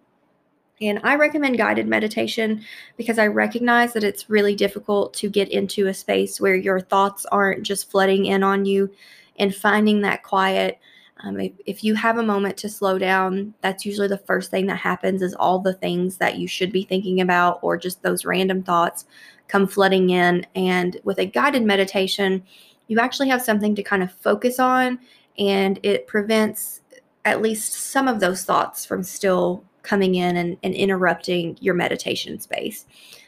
And 0.81 0.99
I 1.03 1.15
recommend 1.15 1.57
guided 1.57 1.87
meditation 1.87 2.63
because 2.97 3.19
I 3.19 3.27
recognize 3.27 3.93
that 3.93 4.03
it's 4.03 4.29
really 4.29 4.55
difficult 4.55 5.13
to 5.15 5.29
get 5.29 5.49
into 5.49 5.87
a 5.87 5.93
space 5.93 6.39
where 6.39 6.55
your 6.55 6.79
thoughts 6.79 7.25
aren't 7.25 7.63
just 7.63 7.91
flooding 7.91 8.25
in 8.25 8.43
on 8.43 8.65
you 8.65 8.89
and 9.37 9.53
finding 9.53 10.01
that 10.01 10.23
quiet 10.23 10.79
um, 11.21 11.39
if, 11.39 11.51
if 11.65 11.83
you 11.83 11.95
have 11.95 12.17
a 12.17 12.23
moment 12.23 12.57
to 12.57 12.69
slow 12.69 12.97
down, 12.97 13.53
that's 13.61 13.85
usually 13.85 14.07
the 14.07 14.17
first 14.19 14.51
thing 14.51 14.67
that 14.67 14.77
happens 14.77 15.21
is 15.21 15.33
all 15.33 15.59
the 15.59 15.73
things 15.73 16.17
that 16.17 16.37
you 16.37 16.47
should 16.47 16.71
be 16.71 16.83
thinking 16.83 17.19
about 17.19 17.59
or 17.61 17.77
just 17.77 18.01
those 18.01 18.25
random 18.25 18.63
thoughts 18.63 19.05
come 19.49 19.67
flooding 19.67 20.09
in. 20.09 20.45
And 20.55 20.97
with 21.03 21.19
a 21.19 21.25
guided 21.25 21.63
meditation, 21.63 22.43
you 22.87 22.99
actually 22.99 23.27
have 23.29 23.41
something 23.41 23.75
to 23.75 23.83
kind 23.83 24.01
of 24.01 24.11
focus 24.11 24.59
on 24.59 24.99
and 25.37 25.79
it 25.83 26.07
prevents 26.07 26.81
at 27.25 27.41
least 27.41 27.73
some 27.73 28.07
of 28.07 28.19
those 28.19 28.43
thoughts 28.43 28.85
from 28.85 29.03
still 29.03 29.63
coming 29.83 30.15
in 30.15 30.35
and, 30.37 30.57
and 30.63 30.73
interrupting 30.73 31.57
your 31.61 31.73
meditation 31.73 32.39
space. 32.39 32.85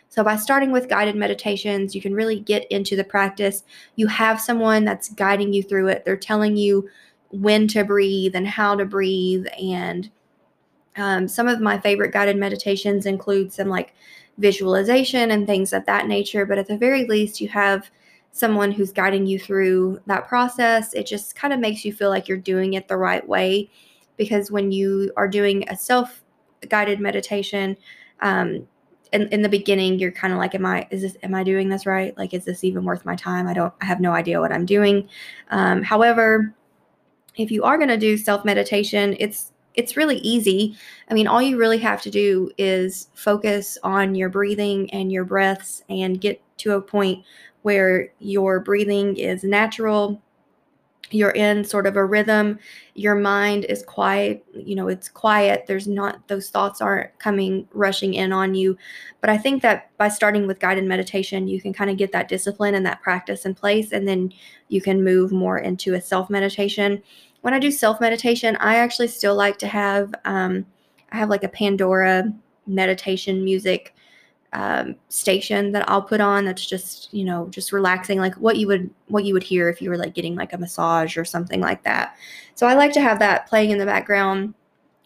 So, 0.09 0.23
by 0.23 0.35
starting 0.35 0.71
with 0.71 0.89
guided 0.89 1.15
meditations, 1.15 1.95
you 1.95 2.01
can 2.01 2.13
really 2.13 2.39
get 2.39 2.69
into 2.69 2.97
the 2.97 3.03
practice. 3.03 3.63
You 3.95 4.07
have 4.07 4.41
someone 4.41 4.83
that's 4.83 5.09
guiding 5.09 5.53
you 5.53 5.63
through 5.63 5.87
it. 5.87 6.03
They're 6.03 6.17
telling 6.17 6.57
you 6.57 6.89
when 7.29 7.67
to 7.69 7.85
breathe 7.85 8.35
and 8.35 8.45
how 8.45 8.75
to 8.75 8.83
breathe. 8.83 9.45
And 9.57 10.11
um, 10.97 11.29
some 11.29 11.47
of 11.47 11.61
my 11.61 11.79
favorite 11.79 12.11
guided 12.11 12.35
meditations 12.35 13.05
include 13.05 13.53
some 13.53 13.69
like 13.69 13.93
visualization 14.41 15.31
and 15.31 15.45
things 15.45 15.73
of 15.73 15.85
that 15.85 16.07
nature. 16.07 16.45
But 16.45 16.57
at 16.57 16.67
the 16.67 16.77
very 16.77 17.05
least, 17.05 17.39
you 17.39 17.47
have 17.49 17.89
someone 18.31 18.71
who's 18.71 18.91
guiding 18.91 19.25
you 19.25 19.39
through 19.39 20.01
that 20.07 20.27
process. 20.27 20.93
It 20.93 21.05
just 21.05 21.35
kind 21.35 21.53
of 21.53 21.59
makes 21.59 21.85
you 21.85 21.93
feel 21.93 22.09
like 22.09 22.27
you're 22.27 22.37
doing 22.37 22.73
it 22.73 22.87
the 22.87 22.97
right 22.97 23.27
way. 23.27 23.69
Because 24.17 24.51
when 24.51 24.71
you 24.71 25.11
are 25.17 25.27
doing 25.27 25.67
a 25.69 25.77
self 25.77 26.23
guided 26.67 26.99
meditation, 26.99 27.77
um, 28.21 28.67
in, 29.13 29.27
in 29.27 29.41
the 29.41 29.49
beginning 29.49 29.99
you're 29.99 30.09
kind 30.09 30.31
of 30.31 30.39
like 30.39 30.55
am 30.55 30.65
i 30.65 30.87
is 30.89 31.01
this 31.01 31.17
am 31.21 31.35
i 31.35 31.43
doing 31.43 31.67
this 31.67 31.85
right 31.85 32.17
like 32.17 32.33
is 32.33 32.45
this 32.45 32.63
even 32.63 32.85
worth 32.85 33.03
my 33.03 33.13
time 33.13 33.45
i 33.45 33.51
don't 33.53 33.73
i 33.81 33.85
have 33.85 33.99
no 33.99 34.13
idea 34.13 34.39
what 34.39 34.53
i'm 34.53 34.65
doing 34.65 35.09
um, 35.49 35.83
however 35.83 36.55
if 37.35 37.51
you 37.51 37.63
are 37.63 37.77
going 37.77 37.89
to 37.89 37.97
do 37.97 38.17
self 38.17 38.43
meditation, 38.43 39.15
it's 39.19 39.50
it's 39.75 39.97
really 39.97 40.17
easy. 40.17 40.75
I 41.09 41.13
mean, 41.13 41.27
all 41.27 41.41
you 41.41 41.57
really 41.57 41.77
have 41.79 42.01
to 42.03 42.11
do 42.11 42.51
is 42.57 43.09
focus 43.13 43.77
on 43.83 44.15
your 44.15 44.29
breathing 44.29 44.91
and 44.91 45.11
your 45.11 45.23
breaths 45.23 45.83
and 45.89 46.19
get 46.19 46.41
to 46.57 46.73
a 46.73 46.81
point 46.81 47.23
where 47.61 48.11
your 48.19 48.59
breathing 48.59 49.17
is 49.17 49.43
natural 49.43 50.21
you're 51.11 51.31
in 51.31 51.63
sort 51.63 51.85
of 51.85 51.95
a 51.95 52.05
rhythm 52.05 52.57
your 52.95 53.15
mind 53.15 53.65
is 53.65 53.83
quiet 53.83 54.43
you 54.53 54.75
know 54.75 54.87
it's 54.87 55.09
quiet 55.09 55.65
there's 55.67 55.87
not 55.87 56.27
those 56.27 56.49
thoughts 56.49 56.81
aren't 56.81 57.17
coming 57.19 57.67
rushing 57.73 58.13
in 58.13 58.31
on 58.31 58.55
you 58.55 58.77
but 59.19 59.29
i 59.29 59.37
think 59.37 59.61
that 59.61 59.95
by 59.97 60.07
starting 60.07 60.47
with 60.47 60.59
guided 60.59 60.85
meditation 60.85 61.47
you 61.47 61.61
can 61.61 61.73
kind 61.73 61.89
of 61.89 61.97
get 61.97 62.11
that 62.11 62.27
discipline 62.27 62.75
and 62.75 62.85
that 62.85 63.01
practice 63.01 63.45
in 63.45 63.53
place 63.53 63.91
and 63.91 64.07
then 64.07 64.31
you 64.69 64.81
can 64.81 65.03
move 65.03 65.31
more 65.31 65.59
into 65.59 65.93
a 65.93 66.01
self 66.01 66.29
meditation 66.29 67.01
when 67.41 67.53
i 67.53 67.59
do 67.59 67.71
self 67.71 67.99
meditation 67.99 68.55
i 68.57 68.75
actually 68.75 69.07
still 69.07 69.35
like 69.35 69.57
to 69.57 69.67
have 69.67 70.13
um, 70.25 70.65
i 71.11 71.17
have 71.17 71.29
like 71.29 71.43
a 71.43 71.49
pandora 71.49 72.31
meditation 72.67 73.43
music 73.43 73.93
um, 74.53 74.95
station 75.07 75.71
that 75.71 75.89
I'll 75.89 76.01
put 76.01 76.19
on 76.19 76.43
that's 76.43 76.65
just 76.65 77.13
you 77.13 77.23
know 77.23 77.47
just 77.49 77.71
relaxing 77.71 78.19
like 78.19 78.35
what 78.35 78.57
you 78.57 78.67
would 78.67 78.89
what 79.07 79.23
you 79.23 79.33
would 79.33 79.43
hear 79.43 79.69
if 79.69 79.81
you 79.81 79.89
were 79.89 79.97
like 79.97 80.13
getting 80.13 80.35
like 80.35 80.51
a 80.51 80.57
massage 80.57 81.17
or 81.17 81.23
something 81.23 81.61
like 81.61 81.83
that. 81.83 82.15
So 82.55 82.67
I 82.67 82.73
like 82.73 82.91
to 82.93 83.01
have 83.01 83.19
that 83.19 83.47
playing 83.47 83.71
in 83.71 83.77
the 83.77 83.85
background. 83.85 84.53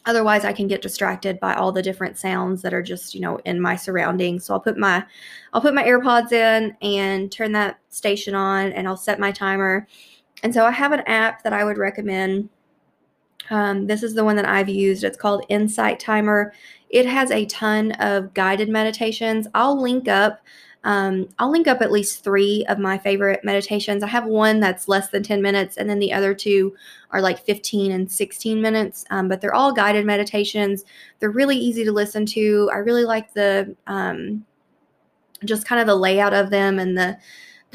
Otherwise, 0.07 0.45
I 0.45 0.53
can 0.53 0.67
get 0.67 0.81
distracted 0.81 1.39
by 1.39 1.53
all 1.55 1.71
the 1.71 1.81
different 1.81 2.17
sounds 2.17 2.61
that 2.63 2.73
are 2.73 2.81
just 2.81 3.13
you 3.13 3.21
know 3.21 3.37
in 3.45 3.61
my 3.61 3.75
surroundings. 3.75 4.45
So 4.45 4.55
I'll 4.55 4.59
put 4.59 4.77
my 4.77 5.05
I'll 5.53 5.61
put 5.61 5.75
my 5.75 5.83
AirPods 5.83 6.31
in 6.31 6.75
and 6.81 7.31
turn 7.31 7.51
that 7.51 7.79
station 7.89 8.33
on, 8.33 8.71
and 8.71 8.87
I'll 8.87 8.97
set 8.97 9.19
my 9.19 9.31
timer. 9.31 9.87
And 10.43 10.53
so 10.53 10.65
I 10.65 10.71
have 10.71 10.91
an 10.91 11.01
app 11.01 11.43
that 11.43 11.53
I 11.53 11.63
would 11.63 11.77
recommend 11.77 12.49
um, 13.49 13.87
this 13.87 14.03
is 14.03 14.13
the 14.13 14.23
one 14.23 14.35
that 14.35 14.47
I've 14.47 14.69
used. 14.69 15.03
It's 15.03 15.17
called 15.17 15.45
Insight 15.49 15.99
Timer. 15.99 16.53
It 16.89 17.05
has 17.05 17.31
a 17.31 17.45
ton 17.45 17.91
of 17.93 18.33
guided 18.33 18.69
meditations. 18.69 19.47
I'll 19.53 19.79
link 19.79 20.07
up. 20.07 20.41
Um, 20.83 21.29
I'll 21.39 21.51
link 21.51 21.67
up 21.67 21.81
at 21.81 21.91
least 21.91 22.23
three 22.23 22.63
of 22.69 22.77
my 22.77 22.97
favorite 22.97 23.43
meditations. 23.43 24.03
I 24.03 24.07
have 24.07 24.25
one 24.25 24.59
that's 24.59 24.87
less 24.87 25.09
than 25.09 25.23
10 25.23 25.41
minutes, 25.41 25.77
and 25.77 25.89
then 25.89 25.97
the 25.97 26.13
other 26.13 26.35
two 26.35 26.75
are 27.09 27.21
like 27.21 27.43
15 27.43 27.91
and 27.91 28.11
16 28.11 28.61
minutes. 28.61 29.03
Um, 29.09 29.27
but 29.27 29.41
they're 29.41 29.55
all 29.55 29.73
guided 29.73 30.05
meditations. 30.05 30.85
They're 31.19 31.31
really 31.31 31.57
easy 31.57 31.83
to 31.85 31.91
listen 31.91 32.25
to. 32.27 32.69
I 32.71 32.77
really 32.77 33.03
like 33.03 33.33
the 33.33 33.75
um, 33.87 34.45
just 35.43 35.67
kind 35.67 35.81
of 35.81 35.87
the 35.87 35.95
layout 35.95 36.35
of 36.35 36.51
them 36.51 36.77
and 36.77 36.95
the 36.95 37.17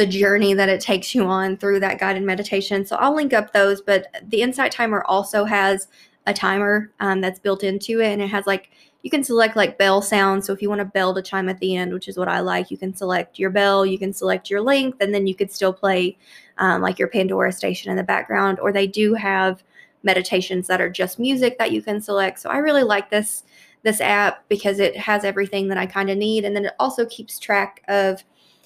the 0.00 0.06
journey 0.06 0.54
that 0.54 0.70
it 0.70 0.80
takes 0.80 1.14
you 1.14 1.24
on 1.24 1.58
through 1.58 1.78
that 1.78 1.98
guided 1.98 2.22
meditation. 2.22 2.86
So 2.86 2.96
I'll 2.96 3.14
link 3.14 3.34
up 3.34 3.52
those, 3.52 3.82
but 3.82 4.06
the 4.28 4.40
Insight 4.40 4.72
Timer 4.72 5.04
also 5.06 5.44
has 5.44 5.88
a 6.26 6.32
timer 6.32 6.90
um, 7.00 7.20
that's 7.20 7.38
built 7.38 7.62
into 7.62 8.00
it, 8.00 8.10
and 8.10 8.22
it 8.22 8.28
has 8.28 8.46
like 8.46 8.70
you 9.02 9.10
can 9.10 9.22
select 9.22 9.56
like 9.56 9.76
bell 9.76 10.00
sounds. 10.00 10.46
So 10.46 10.54
if 10.54 10.62
you 10.62 10.70
want 10.70 10.80
a 10.80 10.86
bell 10.86 11.14
to 11.14 11.20
chime 11.20 11.50
at 11.50 11.58
the 11.58 11.76
end, 11.76 11.92
which 11.92 12.08
is 12.08 12.16
what 12.16 12.28
I 12.28 12.40
like, 12.40 12.70
you 12.70 12.78
can 12.78 12.94
select 12.94 13.38
your 13.38 13.50
bell, 13.50 13.84
you 13.84 13.98
can 13.98 14.14
select 14.14 14.48
your 14.48 14.62
length, 14.62 15.02
and 15.02 15.12
then 15.12 15.26
you 15.26 15.34
could 15.34 15.52
still 15.52 15.74
play 15.74 16.16
um, 16.56 16.80
like 16.80 16.98
your 16.98 17.08
Pandora 17.08 17.52
station 17.52 17.90
in 17.90 17.98
the 17.98 18.02
background. 18.02 18.58
Or 18.58 18.72
they 18.72 18.86
do 18.86 19.12
have 19.12 19.62
meditations 20.02 20.66
that 20.68 20.80
are 20.80 20.88
just 20.88 21.18
music 21.18 21.58
that 21.58 21.72
you 21.72 21.82
can 21.82 22.00
select. 22.00 22.38
So 22.38 22.48
I 22.48 22.56
really 22.56 22.84
like 22.84 23.10
this 23.10 23.44
this 23.82 24.00
app 24.00 24.48
because 24.48 24.78
it 24.78 24.96
has 24.96 25.26
everything 25.26 25.68
that 25.68 25.76
I 25.76 25.84
kind 25.84 26.08
of 26.08 26.16
need, 26.16 26.46
and 26.46 26.56
then 26.56 26.64
it 26.64 26.74
also 26.78 27.04
keeps 27.04 27.38
track 27.38 27.82
of 27.86 28.24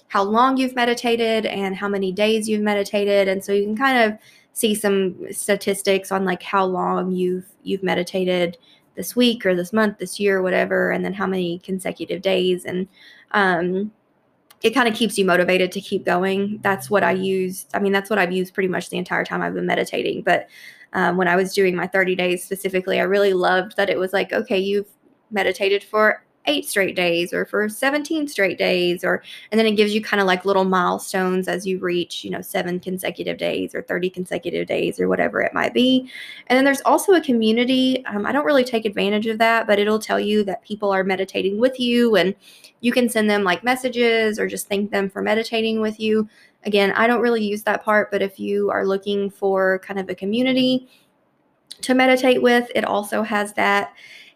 how 0.08 0.22
long 0.22 0.56
you've 0.56 0.76
meditated 0.76 1.46
and 1.46 1.74
how 1.76 1.88
many 1.88 2.12
days 2.12 2.48
you've 2.48 2.62
meditated. 2.62 3.28
And 3.28 3.44
so 3.44 3.52
you 3.52 3.64
can 3.64 3.76
kind 3.76 3.98
of 3.98 4.18
see 4.52 4.74
some 4.74 5.16
statistics 5.32 6.12
on 6.12 6.24
like 6.24 6.42
how 6.42 6.64
long 6.64 7.10
you've 7.10 7.46
you've 7.62 7.82
meditated 7.82 8.56
this 8.94 9.16
week 9.16 9.44
or 9.44 9.56
this 9.56 9.72
month 9.72 9.98
this 9.98 10.20
year 10.20 10.40
whatever 10.40 10.92
and 10.92 11.04
then 11.04 11.12
how 11.12 11.26
many 11.26 11.58
consecutive 11.60 12.22
days. 12.22 12.64
And 12.64 12.86
um, 13.32 13.90
it 14.62 14.70
kind 14.70 14.88
of 14.88 14.94
keeps 14.94 15.18
you 15.18 15.24
motivated 15.24 15.72
to 15.72 15.80
keep 15.80 16.04
going. 16.04 16.60
That's 16.62 16.88
what 16.88 17.02
i 17.02 17.12
use 17.12 17.66
i 17.74 17.78
mean 17.78 17.92
that's 17.92 18.08
what 18.08 18.18
i've 18.18 18.32
used 18.32 18.54
pretty 18.54 18.68
much 18.68 18.90
the 18.90 18.98
entire 18.98 19.24
time 19.24 19.42
i've 19.42 19.54
been 19.54 19.66
meditating. 19.66 20.22
But 20.22 20.48
um, 20.92 21.16
when 21.16 21.28
i 21.28 21.36
was 21.36 21.52
doing 21.52 21.74
my 21.74 21.88
30 21.88 22.14
days 22.14 22.44
specifically 22.44 23.00
i 23.00 23.02
really 23.02 23.32
loved 23.32 23.76
that 23.76 23.90
it 23.90 23.98
was 23.98 24.12
like 24.12 24.32
okay 24.32 24.58
you've 24.58 24.88
meditated 25.30 25.82
for 25.82 26.23
eight 26.46 26.66
straight 26.68 26.94
days 26.94 27.32
or 27.32 27.46
for 27.46 27.68
17 27.68 28.28
straight 28.28 28.58
days 28.58 29.02
or 29.02 29.22
and 29.50 29.58
then 29.58 29.66
it 29.66 29.76
gives 29.76 29.94
you 29.94 30.02
kind 30.02 30.20
of 30.20 30.26
like 30.26 30.44
little 30.44 30.64
milestones 30.64 31.48
as 31.48 31.66
you 31.66 31.78
reach 31.78 32.22
you 32.24 32.30
know 32.30 32.40
seven 32.40 32.78
consecutive 32.78 33.38
days 33.38 33.74
or 33.74 33.82
30 33.82 34.10
consecutive 34.10 34.66
days 34.66 35.00
or 35.00 35.08
whatever 35.08 35.40
it 35.40 35.54
might 35.54 35.72
be. 35.72 36.10
And 36.48 36.56
then 36.56 36.64
there's 36.64 36.82
also 36.82 37.14
a 37.14 37.20
community 37.20 38.04
um, 38.06 38.26
i 38.26 38.32
don't 38.32 38.44
really 38.44 38.64
take 38.64 38.84
advantage 38.84 39.26
of 39.26 39.38
that 39.38 39.66
but 39.66 39.78
it'll 39.78 39.98
tell 39.98 40.20
you 40.20 40.44
that 40.44 40.62
people 40.64 40.90
are 40.90 41.04
meditating 41.04 41.58
with 41.58 41.80
you 41.80 42.16
and 42.16 42.34
you 42.80 42.92
can 42.92 43.08
send 43.08 43.30
them 43.30 43.44
like 43.44 43.64
messages 43.64 44.38
or 44.38 44.46
just 44.46 44.68
thank 44.68 44.90
them 44.90 45.08
for 45.08 45.22
meditating 45.22 45.80
with 45.80 45.98
you. 45.98 46.28
Again 46.64 46.92
i 46.92 47.06
don't 47.06 47.20
really 47.20 47.44
use 47.44 47.62
that 47.64 47.84
part 47.84 48.10
but 48.10 48.22
if 48.22 48.38
you 48.38 48.70
are 48.70 48.86
looking 48.86 49.30
for 49.30 49.78
kind 49.80 50.00
of 50.00 50.08
a 50.08 50.14
community 50.14 50.88
to 51.82 51.94
meditate 51.94 52.40
with 52.40 52.70
it 52.74 52.84
also 52.84 53.22
has 53.22 53.52
that 53.54 53.92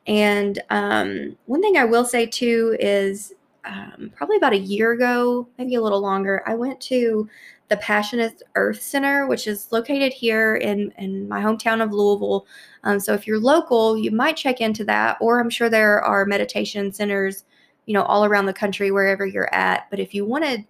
and 0.08 0.60
um, 0.70 1.36
one 1.46 1.62
thing 1.62 1.76
I 1.76 1.84
will 1.84 2.04
say 2.04 2.26
too 2.26 2.76
is 2.80 3.34
um, 3.64 4.10
probably 4.16 4.38
about 4.38 4.54
a 4.54 4.58
year 4.58 4.92
ago, 4.92 5.46
maybe 5.58 5.74
a 5.74 5.82
little 5.82 6.00
longer, 6.00 6.42
I 6.46 6.54
went 6.54 6.80
to 6.82 7.28
the 7.68 7.76
Passionist 7.76 8.40
Earth 8.54 8.80
Center, 8.80 9.26
which 9.26 9.46
is 9.46 9.70
located 9.70 10.14
here 10.14 10.56
in, 10.56 10.90
in 10.96 11.28
my 11.28 11.42
hometown 11.42 11.82
of 11.82 11.92
Louisville. 11.92 12.46
Um, 12.84 12.98
so 12.98 13.12
if 13.12 13.26
you're 13.26 13.38
local, 13.38 13.98
you 13.98 14.10
might 14.10 14.38
check 14.38 14.62
into 14.62 14.84
that, 14.84 15.18
or 15.20 15.38
I'm 15.38 15.50
sure 15.50 15.68
there 15.68 16.00
are 16.00 16.24
meditation 16.24 16.90
centers, 16.90 17.44
you 17.84 17.92
know, 17.92 18.04
all 18.04 18.24
around 18.24 18.46
the 18.46 18.54
country, 18.54 18.90
wherever 18.90 19.26
you're 19.26 19.52
at. 19.54 19.90
But 19.90 20.00
if 20.00 20.14
you 20.14 20.24
wanted 20.24 20.64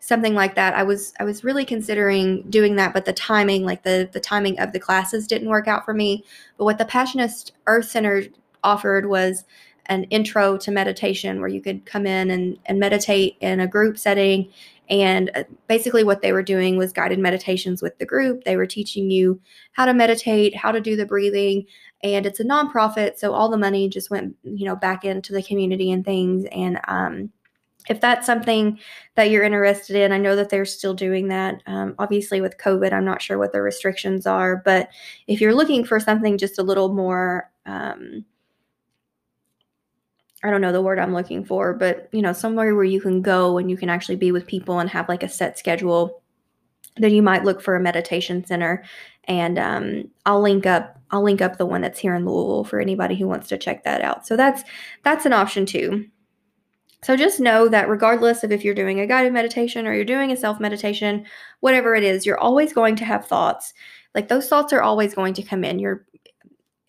something 0.00 0.34
like 0.34 0.54
that. 0.54 0.74
I 0.74 0.84
was 0.84 1.12
I 1.18 1.24
was 1.24 1.42
really 1.42 1.64
considering 1.64 2.42
doing 2.50 2.76
that, 2.76 2.94
but 2.94 3.04
the 3.04 3.12
timing, 3.12 3.64
like 3.64 3.82
the 3.82 4.08
the 4.12 4.20
timing 4.20 4.58
of 4.60 4.72
the 4.72 4.78
classes 4.78 5.26
didn't 5.26 5.48
work 5.48 5.66
out 5.66 5.84
for 5.84 5.92
me. 5.92 6.24
But 6.56 6.66
what 6.66 6.78
the 6.78 6.84
Passionist 6.84 7.50
Earth 7.66 7.86
Center 7.86 8.22
offered 8.62 9.06
was 9.06 9.44
an 9.86 10.04
intro 10.04 10.56
to 10.58 10.70
meditation 10.70 11.40
where 11.40 11.48
you 11.48 11.60
could 11.60 11.86
come 11.86 12.06
in 12.06 12.30
and, 12.30 12.58
and 12.66 12.78
meditate 12.78 13.36
in 13.40 13.60
a 13.60 13.66
group 13.66 13.98
setting. 13.98 14.50
And 14.90 15.30
uh, 15.34 15.44
basically, 15.66 16.04
what 16.04 16.22
they 16.22 16.32
were 16.32 16.42
doing 16.42 16.76
was 16.76 16.92
guided 16.92 17.18
meditations 17.18 17.82
with 17.82 17.98
the 17.98 18.06
group. 18.06 18.44
They 18.44 18.56
were 18.56 18.66
teaching 18.66 19.10
you 19.10 19.40
how 19.72 19.86
to 19.86 19.94
meditate, 19.94 20.56
how 20.56 20.72
to 20.72 20.80
do 20.80 20.96
the 20.96 21.06
breathing. 21.06 21.66
And 22.02 22.26
it's 22.26 22.40
a 22.40 22.44
nonprofit, 22.44 23.18
so 23.18 23.32
all 23.32 23.48
the 23.48 23.56
money 23.56 23.88
just 23.88 24.10
went, 24.10 24.36
you 24.44 24.64
know, 24.64 24.76
back 24.76 25.04
into 25.04 25.32
the 25.32 25.42
community 25.42 25.90
and 25.90 26.04
things. 26.04 26.46
And 26.52 26.78
um, 26.86 27.30
if 27.88 28.00
that's 28.00 28.26
something 28.26 28.78
that 29.14 29.30
you're 29.30 29.42
interested 29.42 29.96
in, 29.96 30.12
I 30.12 30.18
know 30.18 30.36
that 30.36 30.48
they're 30.48 30.64
still 30.64 30.94
doing 30.94 31.28
that. 31.28 31.62
Um, 31.66 31.94
obviously, 31.98 32.40
with 32.40 32.58
COVID, 32.58 32.92
I'm 32.92 33.04
not 33.04 33.22
sure 33.22 33.38
what 33.38 33.52
the 33.52 33.62
restrictions 33.62 34.26
are, 34.26 34.62
but 34.64 34.88
if 35.26 35.40
you're 35.40 35.54
looking 35.54 35.84
for 35.84 35.98
something 35.98 36.38
just 36.38 36.58
a 36.58 36.62
little 36.62 36.94
more, 36.94 37.50
um, 37.66 38.24
I 40.42 40.50
don't 40.50 40.60
know 40.60 40.72
the 40.72 40.82
word 40.82 40.98
I'm 40.98 41.14
looking 41.14 41.44
for, 41.44 41.74
but 41.74 42.08
you 42.12 42.22
know, 42.22 42.32
somewhere 42.32 42.74
where 42.74 42.84
you 42.84 43.00
can 43.00 43.22
go 43.22 43.58
and 43.58 43.70
you 43.70 43.76
can 43.76 43.90
actually 43.90 44.16
be 44.16 44.30
with 44.30 44.46
people 44.46 44.78
and 44.78 44.88
have 44.90 45.08
like 45.08 45.22
a 45.22 45.28
set 45.28 45.58
schedule, 45.58 46.22
then 46.96 47.12
you 47.12 47.22
might 47.22 47.44
look 47.44 47.60
for 47.60 47.74
a 47.74 47.80
meditation 47.80 48.44
center. 48.44 48.84
And 49.24 49.58
um, 49.58 50.10
I'll 50.26 50.40
link 50.40 50.64
up 50.64 50.98
I'll 51.10 51.22
link 51.22 51.40
up 51.40 51.56
the 51.56 51.66
one 51.66 51.80
that's 51.80 51.98
here 51.98 52.14
in 52.14 52.26
Louisville 52.26 52.64
for 52.64 52.80
anybody 52.80 53.16
who 53.16 53.26
wants 53.26 53.48
to 53.48 53.58
check 53.58 53.84
that 53.84 54.02
out. 54.02 54.26
So 54.26 54.36
that's 54.36 54.62
that's 55.02 55.26
an 55.26 55.32
option 55.32 55.66
too. 55.66 56.06
So 57.02 57.16
just 57.16 57.40
know 57.40 57.68
that 57.68 57.88
regardless 57.88 58.42
of 58.42 58.50
if 58.50 58.64
you're 58.64 58.74
doing 58.74 59.00
a 59.00 59.06
guided 59.06 59.32
meditation 59.32 59.86
or 59.86 59.94
you're 59.94 60.04
doing 60.04 60.32
a 60.32 60.36
self 60.36 60.60
meditation, 60.60 61.24
whatever 61.60 61.94
it 61.94 62.04
is, 62.04 62.26
you're 62.26 62.38
always 62.38 62.72
going 62.72 62.96
to 62.96 63.04
have 63.04 63.26
thoughts. 63.26 63.72
Like 64.14 64.28
those 64.28 64.48
thoughts 64.48 64.72
are 64.72 64.82
always 64.82 65.14
going 65.14 65.34
to 65.34 65.42
come 65.42 65.64
in. 65.64 65.78
You're 65.78 66.04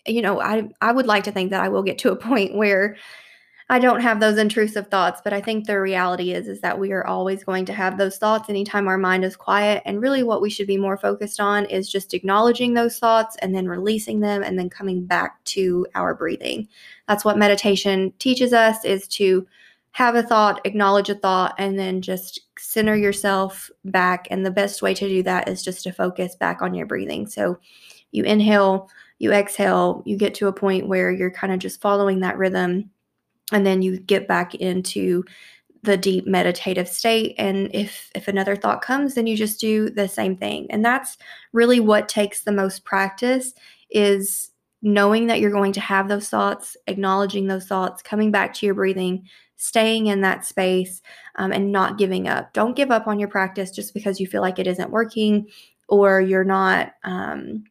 you 0.06 0.22
know, 0.22 0.40
I 0.40 0.68
I 0.80 0.92
would 0.92 1.06
like 1.06 1.24
to 1.24 1.32
think 1.32 1.50
that 1.50 1.62
I 1.62 1.68
will 1.68 1.82
get 1.82 1.98
to 1.98 2.12
a 2.12 2.16
point 2.28 2.54
where 2.54 2.96
I 3.70 3.78
don't 3.78 4.00
have 4.00 4.18
those 4.18 4.36
intrusive 4.36 4.88
thoughts, 4.88 5.20
but 5.22 5.32
I 5.32 5.40
think 5.40 5.64
the 5.64 5.80
reality 5.80 6.32
is 6.32 6.48
is 6.48 6.60
that 6.60 6.80
we 6.80 6.90
are 6.90 7.06
always 7.06 7.44
going 7.44 7.64
to 7.66 7.72
have 7.72 7.96
those 7.96 8.18
thoughts 8.18 8.50
anytime 8.50 8.88
our 8.88 8.98
mind 8.98 9.24
is 9.24 9.36
quiet 9.36 9.80
and 9.86 10.02
really 10.02 10.24
what 10.24 10.42
we 10.42 10.50
should 10.50 10.66
be 10.66 10.76
more 10.76 10.96
focused 10.96 11.38
on 11.38 11.66
is 11.66 11.88
just 11.88 12.12
acknowledging 12.12 12.74
those 12.74 12.98
thoughts 12.98 13.36
and 13.36 13.54
then 13.54 13.68
releasing 13.68 14.18
them 14.18 14.42
and 14.42 14.58
then 14.58 14.68
coming 14.68 15.06
back 15.06 15.42
to 15.44 15.86
our 15.94 16.16
breathing. 16.16 16.66
That's 17.06 17.24
what 17.24 17.38
meditation 17.38 18.12
teaches 18.18 18.52
us 18.52 18.84
is 18.84 19.06
to 19.08 19.46
have 19.92 20.16
a 20.16 20.24
thought, 20.24 20.60
acknowledge 20.66 21.08
a 21.08 21.14
thought, 21.14 21.54
and 21.56 21.78
then 21.78 22.02
just 22.02 22.40
center 22.58 22.96
yourself 22.96 23.70
back. 23.84 24.26
And 24.32 24.44
the 24.44 24.50
best 24.50 24.82
way 24.82 24.94
to 24.94 25.06
do 25.06 25.22
that 25.22 25.48
is 25.48 25.62
just 25.62 25.84
to 25.84 25.92
focus 25.92 26.34
back 26.34 26.60
on 26.60 26.74
your 26.74 26.86
breathing. 26.86 27.28
So 27.28 27.60
you 28.10 28.24
inhale, 28.24 28.90
you 29.20 29.32
exhale, 29.32 30.02
you 30.06 30.16
get 30.16 30.34
to 30.34 30.48
a 30.48 30.52
point 30.52 30.88
where 30.88 31.12
you're 31.12 31.30
kind 31.30 31.52
of 31.52 31.60
just 31.60 31.80
following 31.80 32.18
that 32.20 32.36
rhythm, 32.36 32.90
and 33.52 33.66
then 33.66 33.82
you 33.82 33.98
get 33.98 34.28
back 34.28 34.54
into 34.54 35.24
the 35.82 35.96
deep 35.96 36.26
meditative 36.26 36.88
state 36.88 37.34
and 37.38 37.74
if 37.74 38.10
if 38.14 38.28
another 38.28 38.54
thought 38.54 38.82
comes 38.82 39.14
then 39.14 39.26
you 39.26 39.36
just 39.36 39.60
do 39.60 39.88
the 39.90 40.06
same 40.06 40.36
thing 40.36 40.66
and 40.70 40.84
that's 40.84 41.16
really 41.52 41.80
what 41.80 42.08
takes 42.08 42.42
the 42.42 42.52
most 42.52 42.84
practice 42.84 43.54
is 43.90 44.50
knowing 44.82 45.26
that 45.26 45.40
you're 45.40 45.50
going 45.50 45.72
to 45.72 45.80
have 45.80 46.08
those 46.08 46.28
thoughts 46.28 46.76
acknowledging 46.86 47.46
those 47.46 47.66
thoughts 47.66 48.02
coming 48.02 48.30
back 48.30 48.52
to 48.52 48.66
your 48.66 48.74
breathing 48.74 49.26
staying 49.60 50.06
in 50.06 50.22
that 50.22 50.46
space 50.46 51.02
um, 51.36 51.52
and 51.52 51.70
not 51.70 51.98
giving 51.98 52.26
up. 52.26 52.50
Don't 52.54 52.74
give 52.74 52.90
up 52.90 53.06
on 53.06 53.18
your 53.18 53.28
practice 53.28 53.70
just 53.70 53.92
because 53.92 54.18
you 54.18 54.26
feel 54.26 54.40
like 54.40 54.58
it 54.58 54.66
isn't 54.66 54.90
working 54.90 55.46
or 55.86 56.22
you're 56.22 56.44
not. 56.44 56.94
Um, 57.04 57.64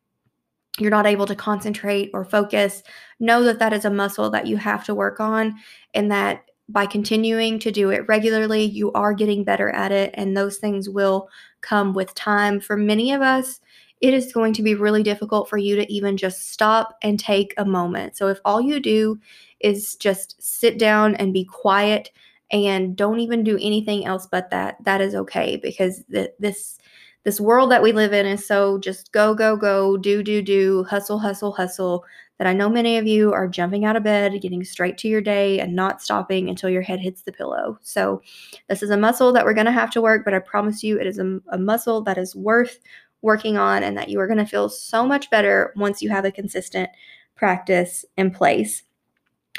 you're 0.78 0.92
not 0.92 1.08
able 1.08 1.26
to 1.26 1.36
concentrate 1.36 2.12
or 2.14 2.24
focus, 2.26 2.84
know 3.20 3.44
that 3.44 3.60
that 3.60 3.74
is 3.74 3.86
a 3.86 3.90
muscle 3.90 4.30
that 4.30 4.48
you 4.48 4.58
have 4.58 4.84
to 4.86 4.96
work 4.96 5.20
on, 5.20 5.56
and 5.94 6.12
that 6.12 6.46
by 6.70 6.86
continuing 6.86 7.58
to 7.60 7.72
do 7.72 7.90
it 7.90 8.08
regularly, 8.08 8.64
you 8.64 8.92
are 8.94 9.14
getting 9.14 9.44
better 9.44 9.70
at 9.70 9.92
it, 9.92 10.12
and 10.14 10.38
those 10.38 10.58
things 10.58 10.88
will 10.88 11.28
come 11.62 11.94
with 11.94 12.14
time. 12.14 12.60
For 12.60 12.78
many 12.78 13.12
of 13.12 13.22
us, 13.22 13.60
it 14.02 14.14
is 14.14 14.32
going 14.32 14.54
to 14.54 14.64
be 14.64 14.76
really 14.76 15.04
difficult 15.04 15.50
for 15.50 15.58
you 15.58 15.76
to 15.76 15.92
even 15.92 16.16
just 16.16 16.52
stop 16.52 16.96
and 17.02 17.20
take 17.20 17.54
a 17.58 17.66
moment. 17.66 18.16
So, 18.16 18.28
if 18.28 18.40
all 18.46 18.62
you 18.62 18.80
do 18.80 19.20
is 19.60 19.96
just 19.96 20.42
sit 20.42 20.78
down 20.78 21.16
and 21.16 21.34
be 21.34 21.44
quiet 21.44 22.12
and 22.52 22.96
don't 22.96 23.20
even 23.20 23.44
do 23.44 23.58
anything 23.62 24.06
else 24.06 24.28
but 24.30 24.50
that, 24.50 24.84
that 24.84 25.02
is 25.02 25.14
okay 25.14 25.58
because 25.58 26.04
th- 26.12 26.32
this 26.40 26.79
this 27.24 27.40
world 27.40 27.72
that 27.72 27.84
we 27.84 27.92
live 27.92 28.14
in 28.14 28.26
is 28.26 28.46
so 28.48 28.78
just 28.80 29.12
go 29.12 29.34
go 29.34 29.56
go 29.56 29.98
do 29.98 30.24
do 30.24 30.42
do 30.42 30.84
hustle 30.86 31.20
hustle 31.20 31.52
hustle 31.52 32.06
that 32.40 32.48
I 32.48 32.54
know 32.54 32.70
many 32.70 32.98
of 32.98 33.06
you 33.06 33.34
are 33.34 33.50
jumping 33.50 33.84
out 33.84 33.98
of 33.98 34.04
bed, 34.04 34.42
getting 34.42 34.64
straight 34.64 34.98
to 35.00 35.10
your 35.10 35.20
day 35.20 35.60
and 35.60 35.76
not 35.76 36.02
stopping 36.02 36.48
until 36.48 36.70
your 36.70 36.82
head 36.82 37.02
hits 37.02 37.22
the 37.22 37.34
pillow. 37.34 37.78
So, 37.82 38.22
this 38.70 38.82
is 38.82 38.90
a 38.90 38.98
muscle 38.98 39.34
that 39.34 39.44
we're 39.44 39.54
going 39.54 39.66
to 39.66 39.74
have 39.74 39.92
to 39.92 40.02
work, 40.02 40.24
but 40.24 40.34
I 40.34 40.40
promise 40.40 40.82
you 40.82 40.98
it 40.98 41.06
is 41.06 41.20
a, 41.20 41.40
a 41.52 41.58
muscle 41.58 42.02
that 42.04 42.18
is 42.18 42.36
worth 42.36 42.80
working 43.22 43.58
on 43.58 43.84
and 43.84 43.98
that 43.98 44.08
you 44.08 44.20
are 44.22 44.28
going 44.28 44.40
to 44.40 44.46
feel 44.46 44.70
so 44.70 45.06
much 45.06 45.30
better 45.30 45.74
once 45.76 46.02
you 46.02 46.10
have 46.10 46.24
a 46.24 46.32
consistent 46.32 46.90
practice 47.36 48.06
in 48.16 48.32
place. 48.32 48.84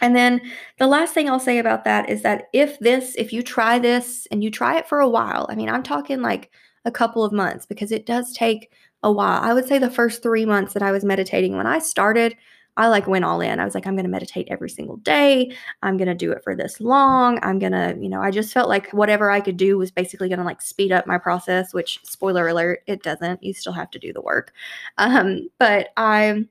And 0.00 0.16
then 0.16 0.40
the 0.78 0.86
last 0.86 1.12
thing 1.12 1.28
I'll 1.28 1.38
say 1.38 1.58
about 1.58 1.84
that 1.84 2.08
is 2.08 2.22
that 2.22 2.44
if 2.54 2.78
this, 2.78 3.14
if 3.18 3.34
you 3.34 3.42
try 3.42 3.78
this 3.78 4.26
and 4.30 4.42
you 4.42 4.50
try 4.50 4.78
it 4.78 4.88
for 4.88 5.00
a 5.00 5.08
while, 5.08 5.46
I 5.50 5.54
mean, 5.54 5.68
I'm 5.68 5.82
talking 5.82 6.22
like 6.22 6.50
a 6.84 6.90
couple 6.90 7.24
of 7.24 7.32
months 7.32 7.66
because 7.66 7.92
it 7.92 8.06
does 8.06 8.32
take 8.32 8.70
a 9.02 9.12
while. 9.12 9.42
I 9.42 9.54
would 9.54 9.66
say 9.66 9.78
the 9.78 9.90
first 9.90 10.22
three 10.22 10.44
months 10.44 10.74
that 10.74 10.82
I 10.82 10.92
was 10.92 11.04
meditating, 11.04 11.56
when 11.56 11.66
I 11.66 11.78
started, 11.78 12.36
I 12.76 12.88
like 12.88 13.06
went 13.06 13.24
all 13.24 13.40
in. 13.40 13.58
I 13.58 13.64
was 13.64 13.74
like, 13.74 13.86
I'm 13.86 13.94
going 13.94 14.04
to 14.04 14.10
meditate 14.10 14.48
every 14.50 14.70
single 14.70 14.96
day. 14.98 15.54
I'm 15.82 15.96
going 15.96 16.08
to 16.08 16.14
do 16.14 16.32
it 16.32 16.42
for 16.42 16.54
this 16.54 16.80
long. 16.80 17.38
I'm 17.42 17.58
going 17.58 17.72
to, 17.72 17.96
you 18.00 18.08
know, 18.08 18.22
I 18.22 18.30
just 18.30 18.52
felt 18.52 18.68
like 18.68 18.90
whatever 18.92 19.30
I 19.30 19.40
could 19.40 19.56
do 19.56 19.76
was 19.76 19.90
basically 19.90 20.28
going 20.28 20.38
to 20.38 20.44
like 20.44 20.62
speed 20.62 20.92
up 20.92 21.06
my 21.06 21.18
process, 21.18 21.74
which 21.74 22.00
spoiler 22.04 22.48
alert, 22.48 22.82
it 22.86 23.02
doesn't. 23.02 23.42
You 23.42 23.52
still 23.52 23.72
have 23.72 23.90
to 23.90 23.98
do 23.98 24.12
the 24.12 24.22
work. 24.22 24.52
Um, 24.98 25.48
but 25.58 25.88
I, 25.96 26.46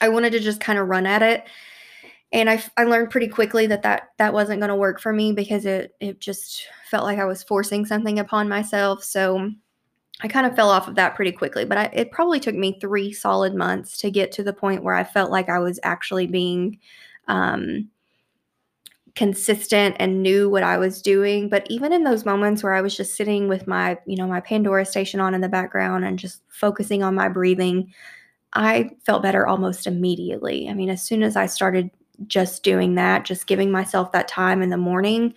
I 0.00 0.08
wanted 0.08 0.30
to 0.32 0.40
just 0.40 0.60
kind 0.60 0.78
of 0.78 0.88
run 0.88 1.06
at 1.06 1.22
it 1.22 1.46
and 2.32 2.50
I, 2.50 2.62
I 2.76 2.84
learned 2.84 3.10
pretty 3.10 3.28
quickly 3.28 3.66
that 3.68 3.82
that, 3.82 4.10
that 4.18 4.32
wasn't 4.32 4.60
going 4.60 4.70
to 4.70 4.76
work 4.76 5.00
for 5.00 5.12
me 5.12 5.32
because 5.32 5.64
it, 5.64 5.94
it 6.00 6.20
just 6.20 6.66
felt 6.90 7.04
like 7.04 7.18
I 7.18 7.24
was 7.24 7.42
forcing 7.42 7.86
something 7.86 8.18
upon 8.18 8.48
myself. 8.48 9.04
So 9.04 9.50
I 10.22 10.28
kind 10.28 10.46
of 10.46 10.56
fell 10.56 10.70
off 10.70 10.88
of 10.88 10.94
that 10.96 11.14
pretty 11.14 11.32
quickly, 11.32 11.64
but 11.64 11.78
I, 11.78 11.84
it 11.92 12.10
probably 12.10 12.40
took 12.40 12.54
me 12.54 12.78
three 12.80 13.12
solid 13.12 13.54
months 13.54 13.98
to 13.98 14.10
get 14.10 14.32
to 14.32 14.42
the 14.42 14.52
point 14.52 14.82
where 14.82 14.94
I 14.94 15.04
felt 15.04 15.30
like 15.30 15.48
I 15.48 15.58
was 15.58 15.78
actually 15.82 16.26
being 16.26 16.78
um, 17.28 17.90
consistent 19.14 19.96
and 19.98 20.22
knew 20.22 20.48
what 20.48 20.62
I 20.62 20.78
was 20.78 21.02
doing. 21.02 21.48
But 21.48 21.66
even 21.70 21.92
in 21.92 22.04
those 22.04 22.24
moments 22.24 22.62
where 22.62 22.74
I 22.74 22.80
was 22.80 22.96
just 22.96 23.14
sitting 23.14 23.46
with 23.46 23.66
my, 23.66 23.98
you 24.06 24.16
know, 24.16 24.26
my 24.26 24.40
Pandora 24.40 24.84
station 24.84 25.20
on 25.20 25.34
in 25.34 25.42
the 25.42 25.48
background 25.48 26.04
and 26.04 26.18
just 26.18 26.42
focusing 26.48 27.02
on 27.02 27.14
my 27.14 27.28
breathing, 27.28 27.92
I 28.52 28.90
felt 29.04 29.22
better 29.22 29.46
almost 29.46 29.86
immediately. 29.86 30.68
I 30.68 30.74
mean, 30.74 30.88
as 30.88 31.02
soon 31.02 31.22
as 31.22 31.36
I 31.36 31.46
started 31.46 31.90
just 32.26 32.62
doing 32.62 32.94
that, 32.94 33.24
just 33.24 33.46
giving 33.46 33.70
myself 33.70 34.12
that 34.12 34.28
time 34.28 34.62
in 34.62 34.70
the 34.70 34.76
morning 34.76 35.34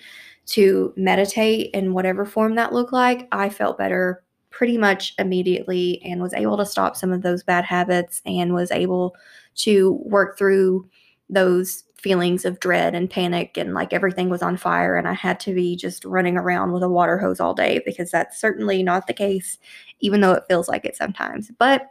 to 0.47 0.93
meditate 0.95 1.69
in 1.73 1.93
whatever 1.93 2.25
form 2.25 2.55
that 2.55 2.73
looked 2.73 2.93
like, 2.93 3.27
I 3.31 3.49
felt 3.49 3.77
better 3.77 4.23
pretty 4.49 4.77
much 4.77 5.13
immediately 5.19 6.01
and 6.03 6.21
was 6.21 6.33
able 6.33 6.57
to 6.57 6.65
stop 6.65 6.95
some 6.95 7.11
of 7.11 7.21
those 7.21 7.43
bad 7.43 7.63
habits 7.63 8.21
and 8.25 8.53
was 8.53 8.71
able 8.71 9.15
to 9.55 9.93
work 10.05 10.37
through 10.37 10.89
those 11.29 11.83
feelings 11.95 12.45
of 12.45 12.59
dread 12.59 12.95
and 12.95 13.09
panic 13.09 13.57
and 13.57 13.73
like 13.73 13.93
everything 13.93 14.29
was 14.29 14.41
on 14.41 14.57
fire 14.57 14.95
and 14.95 15.07
I 15.07 15.13
had 15.13 15.39
to 15.41 15.53
be 15.53 15.75
just 15.75 16.05
running 16.05 16.37
around 16.37 16.71
with 16.71 16.81
a 16.81 16.89
water 16.89 17.17
hose 17.17 17.39
all 17.39 17.53
day 17.53 17.81
because 17.85 18.09
that's 18.09 18.39
certainly 18.39 18.81
not 18.81 19.05
the 19.05 19.13
case 19.13 19.57
even 19.99 20.21
though 20.21 20.31
it 20.31 20.45
feels 20.47 20.69
like 20.69 20.85
it 20.85 20.95
sometimes. 20.95 21.51
But 21.59 21.87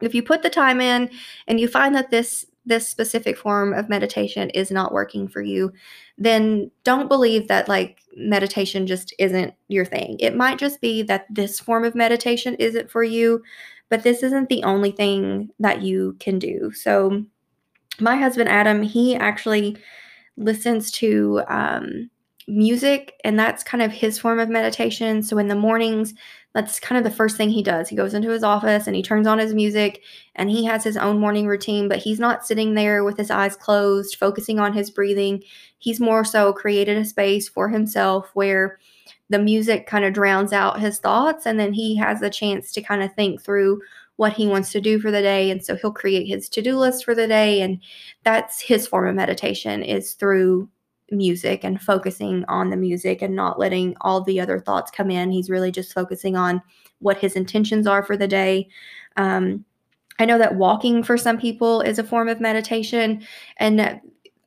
if 0.00 0.14
you 0.14 0.22
put 0.22 0.42
the 0.42 0.50
time 0.50 0.80
in 0.80 1.10
and 1.46 1.60
you 1.60 1.68
find 1.68 1.94
that 1.94 2.10
this 2.10 2.44
this 2.68 2.88
specific 2.88 3.36
form 3.36 3.72
of 3.72 3.88
meditation 3.88 4.50
is 4.50 4.70
not 4.70 4.92
working 4.92 5.28
for 5.28 5.42
you, 5.42 5.72
then 6.16 6.70
don't 6.84 7.08
believe 7.08 7.48
that 7.48 7.68
like 7.68 8.00
meditation 8.16 8.86
just 8.86 9.14
isn't 9.18 9.54
your 9.68 9.84
thing. 9.84 10.16
It 10.20 10.36
might 10.36 10.58
just 10.58 10.80
be 10.80 11.02
that 11.02 11.26
this 11.30 11.58
form 11.58 11.84
of 11.84 11.94
meditation 11.94 12.54
isn't 12.56 12.90
for 12.90 13.02
you, 13.02 13.42
but 13.88 14.02
this 14.02 14.22
isn't 14.22 14.48
the 14.48 14.62
only 14.64 14.90
thing 14.90 15.50
that 15.58 15.82
you 15.82 16.16
can 16.20 16.38
do. 16.38 16.70
So, 16.72 17.24
my 18.00 18.16
husband 18.16 18.48
Adam, 18.48 18.82
he 18.82 19.16
actually 19.16 19.76
listens 20.36 20.92
to 20.92 21.42
um, 21.48 22.10
music, 22.46 23.14
and 23.24 23.38
that's 23.38 23.64
kind 23.64 23.82
of 23.82 23.90
his 23.90 24.18
form 24.18 24.38
of 24.38 24.48
meditation. 24.48 25.22
So, 25.22 25.38
in 25.38 25.48
the 25.48 25.54
mornings, 25.56 26.14
that's 26.58 26.80
kind 26.80 26.98
of 26.98 27.04
the 27.08 27.16
first 27.16 27.36
thing 27.36 27.50
he 27.50 27.62
does. 27.62 27.88
He 27.88 27.94
goes 27.94 28.14
into 28.14 28.30
his 28.30 28.42
office 28.42 28.88
and 28.88 28.96
he 28.96 29.02
turns 29.02 29.28
on 29.28 29.38
his 29.38 29.54
music 29.54 30.02
and 30.34 30.50
he 30.50 30.64
has 30.64 30.82
his 30.82 30.96
own 30.96 31.20
morning 31.20 31.46
routine, 31.46 31.88
but 31.88 31.98
he's 31.98 32.18
not 32.18 32.44
sitting 32.44 32.74
there 32.74 33.04
with 33.04 33.16
his 33.16 33.30
eyes 33.30 33.54
closed, 33.54 34.16
focusing 34.16 34.58
on 34.58 34.72
his 34.72 34.90
breathing. 34.90 35.44
He's 35.78 36.00
more 36.00 36.24
so 36.24 36.52
created 36.52 36.98
a 36.98 37.04
space 37.04 37.48
for 37.48 37.68
himself 37.68 38.30
where 38.34 38.80
the 39.30 39.38
music 39.38 39.86
kind 39.86 40.04
of 40.04 40.14
drowns 40.14 40.52
out 40.52 40.80
his 40.80 40.98
thoughts 40.98 41.46
and 41.46 41.60
then 41.60 41.72
he 41.72 41.94
has 41.94 42.22
a 42.22 42.30
chance 42.30 42.72
to 42.72 42.82
kind 42.82 43.04
of 43.04 43.14
think 43.14 43.40
through 43.40 43.80
what 44.16 44.32
he 44.32 44.48
wants 44.48 44.72
to 44.72 44.80
do 44.80 44.98
for 44.98 45.12
the 45.12 45.22
day 45.22 45.52
and 45.52 45.64
so 45.64 45.76
he'll 45.76 45.92
create 45.92 46.26
his 46.26 46.48
to-do 46.48 46.76
list 46.76 47.04
for 47.04 47.14
the 47.14 47.28
day 47.28 47.60
and 47.60 47.80
that's 48.24 48.60
his 48.60 48.84
form 48.84 49.06
of 49.06 49.14
meditation 49.14 49.80
is 49.84 50.14
through 50.14 50.68
music 51.10 51.64
and 51.64 51.80
focusing 51.80 52.44
on 52.48 52.70
the 52.70 52.76
music 52.76 53.22
and 53.22 53.34
not 53.34 53.58
letting 53.58 53.96
all 54.00 54.22
the 54.22 54.40
other 54.40 54.60
thoughts 54.60 54.90
come 54.90 55.10
in 55.10 55.30
he's 55.30 55.50
really 55.50 55.70
just 55.70 55.92
focusing 55.92 56.36
on 56.36 56.60
what 57.00 57.18
his 57.18 57.34
intentions 57.36 57.86
are 57.86 58.02
for 58.02 58.16
the 58.16 58.28
day 58.28 58.68
um, 59.16 59.64
i 60.18 60.24
know 60.24 60.38
that 60.38 60.56
walking 60.56 61.02
for 61.02 61.16
some 61.16 61.38
people 61.38 61.80
is 61.80 61.98
a 61.98 62.04
form 62.04 62.28
of 62.28 62.40
meditation 62.40 63.22
and 63.56 64.00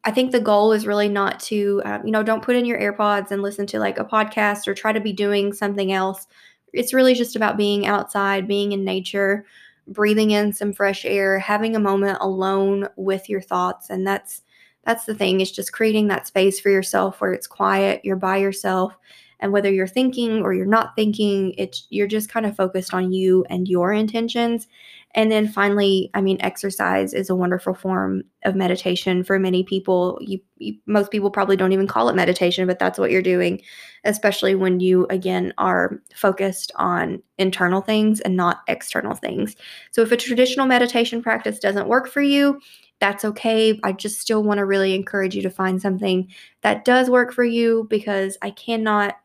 I 0.04 0.12
think 0.12 0.32
the 0.32 0.40
goal 0.40 0.72
is 0.72 0.88
really 0.88 1.10
not 1.10 1.40
to, 1.42 1.82
um, 1.86 2.02
you 2.06 2.12
know, 2.12 2.24
don't 2.24 2.44
put 2.44 2.56
in 2.56 2.66
your 2.66 2.80
AirPods 2.80 3.30
and 3.30 3.42
listen 3.42 3.68
to 3.68 3.80
like 3.80 4.00
a 4.00 4.06
podcast 4.06 4.68
or 4.68 4.74
try 4.74 4.92
to 4.92 5.00
be 5.00 5.14
doing 5.14 5.54
something 5.54 5.92
else. 5.92 6.26
It's 6.74 6.94
really 6.94 7.14
just 7.14 7.36
about 7.36 7.58
being 7.58 7.86
outside, 7.86 8.48
being 8.48 8.72
in 8.72 8.84
nature, 8.84 9.46
breathing 9.88 10.32
in 10.32 10.54
some 10.54 10.74
fresh 10.74 11.06
air, 11.06 11.38
having 11.38 11.76
a 11.76 11.80
moment 11.80 12.18
alone 12.20 12.88
with 12.96 13.30
your 13.30 13.42
thoughts. 13.42 13.90
And 13.92 14.08
that's, 14.08 14.42
that's 14.86 15.06
the 15.06 15.16
thing 15.16 15.42
is 15.42 15.52
just 15.52 15.74
creating 15.74 16.08
that 16.08 16.28
space 16.28 16.60
for 16.60 16.70
yourself 16.70 17.22
where 17.22 17.34
it's 17.34 17.48
quiet, 17.48 18.02
you're 18.04 18.16
by 18.16 18.38
yourself, 18.38 18.98
and 19.42 19.52
whether 19.52 19.72
you're 19.72 19.88
thinking 19.88 20.42
or 20.44 20.54
you're 20.54 20.66
not 20.66 20.96
thinking 20.96 21.54
it's 21.58 21.88
you're 21.90 22.08
just 22.08 22.30
kind 22.30 22.46
of 22.46 22.56
focused 22.56 22.94
on 22.94 23.12
you 23.12 23.44
and 23.50 23.68
your 23.68 23.92
intentions. 23.92 24.68
And 25.14 25.30
then 25.30 25.48
finally 25.48 26.10
i 26.14 26.22
mean 26.22 26.38
exercise 26.40 27.14
is 27.14 27.30
a 27.30 27.36
wonderful 27.36 27.74
form 27.74 28.24
of 28.46 28.56
meditation 28.56 29.24
for 29.24 29.38
many 29.40 29.64
people. 29.64 30.18
You, 30.22 30.40
you, 30.58 30.76
most 30.86 31.12
people 31.12 31.32
probably 31.32 31.58
don't 31.58 31.74
even 31.74 31.88
call 31.88 32.08
it 32.08 32.16
meditation 32.16 32.66
but 32.66 32.80
that's 32.80 32.98
what 32.98 33.12
you're 33.12 33.22
doing 33.22 33.62
especially 34.04 34.56
when 34.56 34.80
you 34.80 35.06
again 35.10 35.54
are 35.58 36.02
focused 36.16 36.72
on 36.76 37.22
internal 37.38 37.82
things 37.82 38.20
and 38.22 38.36
not 38.36 38.62
external 38.68 39.16
things. 39.16 39.56
So 39.92 40.02
if 40.02 40.12
a 40.12 40.18
traditional 40.18 40.66
meditation 40.66 41.22
practice 41.22 41.60
doesn't 41.60 41.88
work 41.88 42.08
for 42.08 42.22
you 42.22 42.60
that's 43.02 43.26
okay. 43.26 43.78
I 43.84 43.92
just 43.92 44.22
still 44.22 44.44
want 44.44 44.60
to 44.60 44.66
really 44.66 44.96
encourage 44.96 45.36
you 45.36 45.42
to 45.42 45.50
find 45.50 45.82
something 45.82 46.30
that 46.62 46.86
does 46.86 47.10
work 47.10 47.34
for 47.34 47.44
you 47.44 47.88
because 47.90 48.38
I 48.42 48.52
cannot 48.52 49.16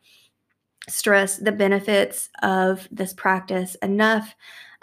stress 0.89 1.37
the 1.37 1.51
benefits 1.51 2.29
of 2.41 2.87
this 2.91 3.13
practice 3.13 3.75
enough. 3.75 4.35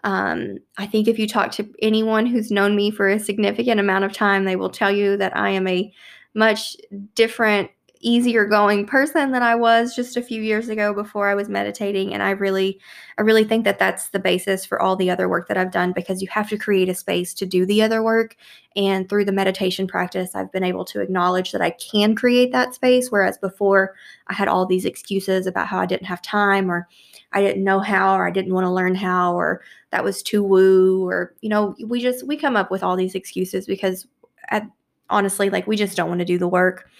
Um, 0.04 0.58
I 0.78 0.86
think 0.86 1.08
if 1.08 1.18
you 1.18 1.26
talk 1.26 1.50
to 1.52 1.68
anyone 1.82 2.24
who's 2.24 2.50
known 2.50 2.76
me 2.76 2.90
for 2.90 3.08
a 3.08 3.18
significant 3.18 3.80
amount 3.80 4.04
of 4.04 4.12
time, 4.12 4.44
they 4.44 4.56
will 4.56 4.70
tell 4.70 4.90
you 4.90 5.16
that 5.16 5.36
I 5.36 5.50
am 5.50 5.66
a 5.66 5.92
much 6.34 6.76
different 7.14 7.70
easier 8.04 8.44
going 8.44 8.86
person 8.86 9.32
than 9.32 9.42
I 9.42 9.54
was 9.54 9.96
just 9.96 10.16
a 10.16 10.22
few 10.22 10.42
years 10.42 10.68
ago 10.68 10.92
before 10.92 11.28
I 11.28 11.34
was 11.34 11.48
meditating 11.48 12.12
and 12.12 12.22
I 12.22 12.30
really 12.30 12.78
I 13.16 13.22
really 13.22 13.44
think 13.44 13.64
that 13.64 13.78
that's 13.78 14.08
the 14.08 14.18
basis 14.18 14.66
for 14.66 14.80
all 14.80 14.94
the 14.94 15.10
other 15.10 15.26
work 15.28 15.48
that 15.48 15.56
I've 15.56 15.72
done 15.72 15.92
because 15.92 16.20
you 16.20 16.28
have 16.28 16.48
to 16.50 16.58
create 16.58 16.90
a 16.90 16.94
space 16.94 17.32
to 17.34 17.46
do 17.46 17.64
the 17.64 17.80
other 17.80 18.02
work 18.02 18.36
and 18.76 19.08
through 19.08 19.24
the 19.24 19.32
meditation 19.32 19.86
practice 19.86 20.34
I've 20.34 20.52
been 20.52 20.64
able 20.64 20.84
to 20.86 21.00
acknowledge 21.00 21.50
that 21.52 21.62
I 21.62 21.70
can 21.70 22.14
create 22.14 22.52
that 22.52 22.74
space 22.74 23.10
whereas 23.10 23.38
before 23.38 23.94
I 24.26 24.34
had 24.34 24.48
all 24.48 24.66
these 24.66 24.84
excuses 24.84 25.46
about 25.46 25.66
how 25.66 25.78
I 25.78 25.86
didn't 25.86 26.06
have 26.06 26.20
time 26.20 26.70
or 26.70 26.86
I 27.32 27.40
didn't 27.40 27.64
know 27.64 27.80
how 27.80 28.14
or 28.14 28.28
I 28.28 28.30
didn't 28.30 28.52
want 28.52 28.66
to 28.66 28.70
learn 28.70 28.94
how 28.94 29.34
or 29.34 29.62
that 29.92 30.04
was 30.04 30.22
too 30.22 30.42
woo 30.42 31.08
or 31.08 31.34
you 31.40 31.48
know 31.48 31.74
we 31.86 32.02
just 32.02 32.26
we 32.26 32.36
come 32.36 32.54
up 32.54 32.70
with 32.70 32.82
all 32.82 32.96
these 32.96 33.14
excuses 33.14 33.66
because 33.66 34.06
at, 34.50 34.68
honestly 35.08 35.48
like 35.48 35.66
we 35.66 35.76
just 35.76 35.96
don't 35.96 36.08
want 36.08 36.18
to 36.18 36.26
do 36.26 36.38
the 36.38 36.48
work 36.48 36.90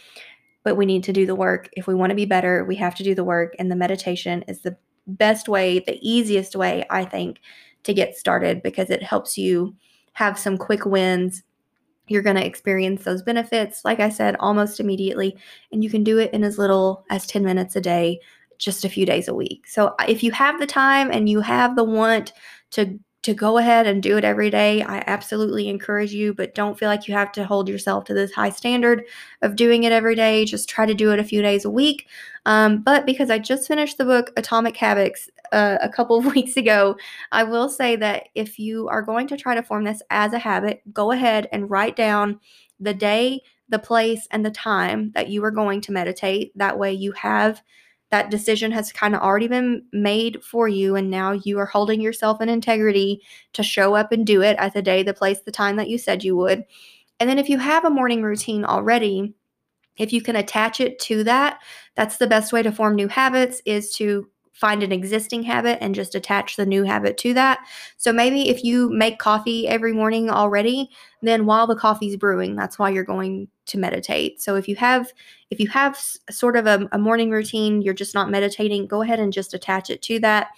but 0.65 0.77
we 0.77 0.87
need 0.87 1.05
to 1.05 1.13
do 1.13 1.27
the 1.27 1.35
work. 1.35 1.69
If 1.75 1.87
we 1.87 1.95
want 1.95 2.11
to 2.11 2.17
be 2.17 2.25
better, 2.25 2.65
we 2.65 2.75
have 2.77 2.95
to 2.97 3.05
do 3.05 3.15
the 3.15 3.23
work. 3.23 3.55
And 3.59 3.71
the 3.71 3.77
meditation 3.77 4.43
is 4.49 4.63
the 4.63 4.77
best 5.07 5.49
way, 5.49 5.79
the 5.79 5.99
easiest 6.01 6.57
way, 6.57 6.85
I 6.91 7.05
think, 7.05 7.41
to 7.85 7.95
get 7.95 8.17
started 8.17 8.63
because 8.63 8.91
it 8.91 9.03
helps 9.03 9.39
you 9.39 9.77
have 10.15 10.39
some 10.39 10.57
quick 10.57 10.87
wins. 10.87 11.43
You're 12.09 12.23
going 12.23 12.37
to 12.37 12.47
experience 12.47 13.05
those 13.05 13.23
benefits, 13.23 13.85
like 13.85 14.01
I 14.01 14.09
said, 14.09 14.37
almost 14.41 14.81
immediately. 14.81 15.37
And 15.71 15.85
you 15.85 15.91
can 15.91 16.03
do 16.03 16.19
it 16.19 16.33
in 16.33 16.43
as 16.43 16.59
little 16.59 17.05
as 17.11 17.27
10 17.27 17.45
minutes 17.45 17.77
a 17.77 17.81
day, 17.81 18.21
just 18.59 18.85
a 18.85 18.89
few 18.89 19.05
days 19.05 19.29
a 19.29 19.35
week. 19.35 19.67
So 19.67 19.95
if 20.09 20.23
you 20.23 20.33
have 20.33 20.59
the 20.59 20.67
time 20.67 21.11
and 21.11 21.29
you 21.29 21.41
have 21.41 21.77
the 21.77 21.85
want 21.85 22.33
to 22.73 22.99
to 23.25 23.33
go 23.33 23.57
ahead 23.57 23.87
and 23.87 24.03
do 24.03 24.19
it 24.19 24.25
every 24.25 24.51
day, 24.51 24.83
I 24.83 25.03
absolutely 25.07 25.71
encourage 25.71 26.13
you, 26.13 26.35
but 26.35 26.55
don't 26.55 26.79
feel 26.79 26.91
like 26.91 27.09
you 27.09 27.15
have 27.15 27.33
to 27.33 27.45
hold 27.47 27.71
yourself 27.71 28.05
to 28.05 28.15
this 28.15 28.33
high 28.33 28.51
standard 28.51 29.05
of 29.41 29.57
doing 29.57 29.85
it 29.85 29.93
every 29.93 30.15
day. 30.15 30.45
Just 30.45 30.69
try 30.69 30.85
to 30.85 30.93
do 30.93 31.11
it 31.11 31.19
a 31.19 31.25
few 31.25 31.41
days 31.41 31.65
a 31.65 31.71
week. 31.71 32.07
Um, 32.45 32.83
but 32.83 33.07
because 33.07 33.31
I 33.31 33.39
just 33.39 33.67
finished 33.67 33.97
the 33.97 34.05
book 34.05 34.31
Atomic 34.37 34.77
Habits 34.77 35.31
uh, 35.53 35.79
a 35.81 35.89
couple 35.89 36.19
of 36.19 36.35
weeks 36.35 36.59
ago, 36.59 36.97
I 37.33 37.45
will 37.45 37.71
say 37.71 37.97
that 37.97 38.29
if 38.35 38.59
you 38.59 38.89
are 38.89 39.01
going 39.01 39.27
to 39.29 39.39
try 39.39 39.55
to 39.55 39.63
form 39.63 39.85
this 39.85 40.03
as 40.11 40.35
a 40.35 40.39
habit, 40.39 40.83
go 40.93 41.11
ahead 41.11 41.49
and 41.51 41.71
write 41.71 41.97
down 41.97 42.41
the 42.79 42.95
day, 42.95 43.41
the 43.71 43.79
place, 43.79 44.29
and 44.33 44.45
the 44.45 44.51
time 44.51 45.13
that 45.15 45.31
you 45.31 45.43
are 45.45 45.51
going 45.51 45.81
to 45.81 45.93
meditate. 45.93 46.53
That 46.59 46.79
way 46.79 46.93
you 46.93 47.13
have 47.13 47.63
that 48.15 48.31
decision 48.31 48.71
has 48.71 48.93
kind 48.93 49.13
of 49.17 49.21
already 49.23 49.49
been 49.49 49.83
made 49.93 50.41
for 50.41 50.69
you 50.69 50.95
and 50.95 51.11
now 51.11 51.33
you 51.33 51.59
are 51.59 51.67
holding 51.67 52.01
yourself 52.01 52.41
in 52.41 52.49
integrity 52.49 53.21
to 53.53 53.61
show 53.61 53.97
up 53.97 54.13
and 54.13 54.25
do 54.25 54.41
it 54.41 54.57
at 54.61 54.73
the 54.73 54.81
day 54.81 55.03
the 55.03 55.13
place 55.13 55.41
the 55.41 55.51
time 55.51 55.75
that 55.75 55.89
you 55.89 55.99
said 55.99 56.23
you 56.23 56.37
would. 56.37 56.63
And 57.19 57.29
then 57.29 57.41
if 57.41 57.49
you 57.49 57.59
have 57.59 57.85
a 57.85 57.91
morning 57.91 58.23
routine 58.23 58.65
already 58.65 59.35
if 59.97 60.13
you 60.13 60.23
can 60.23 60.37
attach 60.37 60.81
it 60.81 61.01
to 61.01 61.25
that 61.25 61.59
that's 61.97 62.19
the 62.19 62.29
best 62.29 62.53
way 62.53 62.63
to 62.63 62.71
form 62.71 62.95
new 62.95 63.09
habits 63.09 63.61
is 63.67 63.93
to 63.95 64.29
find 64.55 64.83
an 64.83 64.93
existing 64.93 65.43
habit 65.43 65.79
and 65.81 65.95
just 65.95 66.15
attach 66.15 66.57
the 66.57 66.65
new 66.65 66.85
habit 66.85 67.19
to 67.19 67.35
that. 67.35 67.59
So 67.97 68.13
maybe 68.13 68.49
if 68.49 68.63
you 68.63 68.89
make 68.91 69.19
coffee 69.19 69.67
every 69.67 69.93
morning 69.93 70.31
already, 70.31 70.91
then 71.23 71.45
while 71.45 71.67
the 71.67 71.75
coffee's 71.75 72.17
brewing, 72.17 72.55
that's 72.55 72.79
why 72.79 72.91
you're 72.91 73.05
going 73.05 73.49
to 73.67 73.79
meditate. 73.79 74.41
So 74.41 74.55
if 74.55 74.69
you 74.69 74.77
have 74.77 75.13
if 75.51 75.59
you 75.59 75.69
have 75.69 75.99
sort 76.31 76.57
of 76.57 76.67
a, 76.67 76.89
a 76.93 76.99
morning 76.99 77.31
routine, 77.31 77.83
you're 77.83 77.95
just 77.95 78.15
not 78.15 78.31
meditating, 78.31 78.87
go 78.87 79.03
ahead 79.03 79.21
and 79.21 79.33
just 79.33 79.55
attach 79.55 79.91
it 79.91 80.03
to 80.03 80.21
that. 80.21 80.49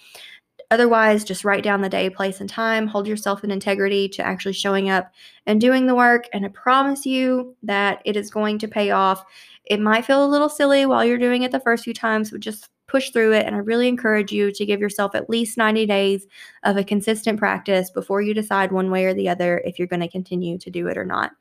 Otherwise, 0.69 1.23
just 1.23 1.45
write 1.45 1.63
down 1.63 1.81
the 1.81 1.89
day, 1.89 2.09
place, 2.09 2.41
and 2.41 2.49
time. 2.49 2.87
Hold 2.87 3.07
yourself 3.07 3.43
in 3.43 3.51
integrity 3.51 4.09
to 4.09 4.25
actually 4.25 4.53
showing 4.53 4.89
up 4.89 5.11
and 5.45 5.61
doing 5.61 5.87
the 5.87 5.95
work. 5.95 6.27
And 6.33 6.45
I 6.45 6.49
promise 6.49 7.05
you 7.05 7.55
that 7.63 8.01
it 8.05 8.17
is 8.17 8.29
going 8.29 8.59
to 8.59 8.67
pay 8.67 8.91
off. 8.91 9.23
It 9.65 9.79
might 9.79 10.05
feel 10.05 10.25
a 10.25 10.27
little 10.27 10.49
silly 10.49 10.85
while 10.85 11.05
you're 11.05 11.17
doing 11.17 11.43
it 11.43 11.51
the 11.51 11.59
first 11.59 11.83
few 11.83 11.93
times, 11.93 12.31
but 12.31 12.41
just 12.41 12.69
push 12.87 13.11
through 13.11 13.33
it. 13.33 13.45
And 13.45 13.55
I 13.55 13.59
really 13.59 13.87
encourage 13.87 14.31
you 14.31 14.51
to 14.51 14.65
give 14.65 14.79
yourself 14.79 15.13
at 15.13 15.29
least 15.29 15.57
90 15.57 15.85
days 15.85 16.25
of 16.63 16.77
a 16.77 16.83
consistent 16.83 17.37
practice 17.37 17.91
before 17.91 18.21
you 18.21 18.33
decide 18.33 18.71
one 18.71 18.89
way 18.89 19.05
or 19.05 19.13
the 19.13 19.29
other 19.29 19.61
if 19.65 19.77
you're 19.77 19.87
going 19.87 20.01
to 20.01 20.07
continue 20.07 20.57
to 20.57 20.69
do 20.69 20.87
it 20.87 20.97
or 20.97 21.05
not. 21.05 21.31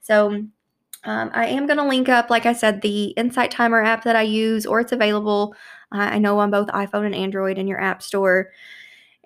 So, 0.00 0.44
um, 1.04 1.30
I 1.32 1.46
am 1.46 1.66
going 1.66 1.78
to 1.78 1.86
link 1.86 2.08
up, 2.08 2.28
like 2.28 2.44
I 2.44 2.52
said, 2.52 2.82
the 2.82 3.06
Insight 3.10 3.50
Timer 3.50 3.82
app 3.82 4.02
that 4.04 4.16
I 4.16 4.22
use, 4.22 4.66
or 4.66 4.80
it's 4.80 4.92
available, 4.92 5.54
uh, 5.92 5.98
I 5.98 6.18
know, 6.18 6.38
on 6.40 6.50
both 6.50 6.66
iPhone 6.68 7.06
and 7.06 7.14
Android 7.14 7.56
in 7.56 7.68
your 7.68 7.80
app 7.80 8.02
store. 8.02 8.50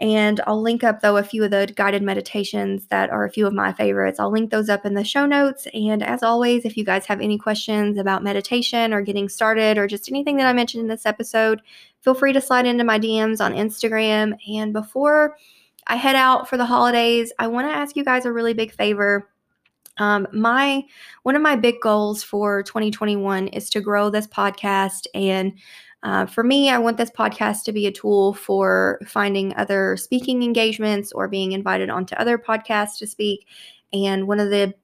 And 0.03 0.41
I'll 0.49 0.61
link 0.61 0.83
up, 0.83 1.01
though, 1.01 1.17
a 1.17 1.23
few 1.23 1.45
of 1.45 1.53
the 1.53 1.73
guided 1.77 2.03
meditations 2.03 2.89
that 2.89 3.11
are 3.11 3.25
a 3.25 3.31
few 3.31 3.47
of 3.47 3.53
my 3.53 3.73
favorites. 3.73 4.19
I'll 4.19 4.33
link 4.33 4.51
those 4.51 4.69
up 4.69 4.85
in 4.85 4.95
the 4.95 5.05
show 5.05 5.27
notes. 5.27 5.69
And 5.73 6.03
as 6.03 6.25
always, 6.25 6.65
if 6.65 6.77
you 6.77 6.85
guys 6.85 7.07
have 7.07 7.21
any 7.21 7.39
questions 7.39 7.97
about 7.97 8.25
meditation 8.25 8.93
or 8.93 9.01
getting 9.01 9.29
started 9.29 9.79
or 9.79 9.87
just 9.87 10.11
anything 10.11 10.39
that 10.39 10.49
I 10.49 10.55
mentioned 10.55 10.81
in 10.81 10.89
this 10.89 11.07
episode, 11.07 11.63
feel 12.01 12.15
free 12.15 12.33
to 12.33 12.41
slide 12.41 12.67
into 12.67 12.83
my 12.83 12.99
DMs 12.99 13.41
on 13.41 13.55
Instagram. 13.55 14.37
And 14.53 14.73
before 14.73 15.37
I 15.87 15.95
head 15.95 16.17
out 16.17 16.49
for 16.49 16.57
the 16.57 16.67
holidays, 16.67 17.33
I 17.39 17.47
want 17.47 17.69
to 17.69 17.73
ask 17.73 17.95
you 17.95 18.05
guys 18.05 18.25
a 18.25 18.33
really 18.33 18.55
big 18.55 18.73
favor. 18.73 19.31
Um, 19.99 20.27
my 20.33 20.83
one 21.23 21.37
of 21.37 21.43
my 21.43 21.55
big 21.55 21.77
goals 21.81 22.25
for 22.25 22.65
2021 22.65 23.49
is 23.49 23.71
to 23.71 23.81
grow 23.81 24.11
this 24.11 24.27
podcast 24.27 25.07
and 25.15 25.53
uh, 26.03 26.27
for 26.27 26.43
me, 26.43 26.69
I 26.69 26.79
want 26.79 26.97
this 26.97 27.11
podcast 27.11 27.63
to 27.65 27.73
be 27.73 27.87
a 27.87 27.93
tool 27.93 28.35
for 28.35 29.01
finding 29.07 29.55
other 29.57 29.97
speaking 29.97 30.43
engagements 30.43 31.13
or 31.13 31.29
being 31.29 31.53
invited 31.53 31.91
onto 31.91 32.17
other 32.17 32.39
podcasts 32.39 32.99
to 32.99 33.07
speak. 33.07 33.47
And 33.93 34.27
one 34.27 34.41
of 34.41 34.51
the 34.51 34.75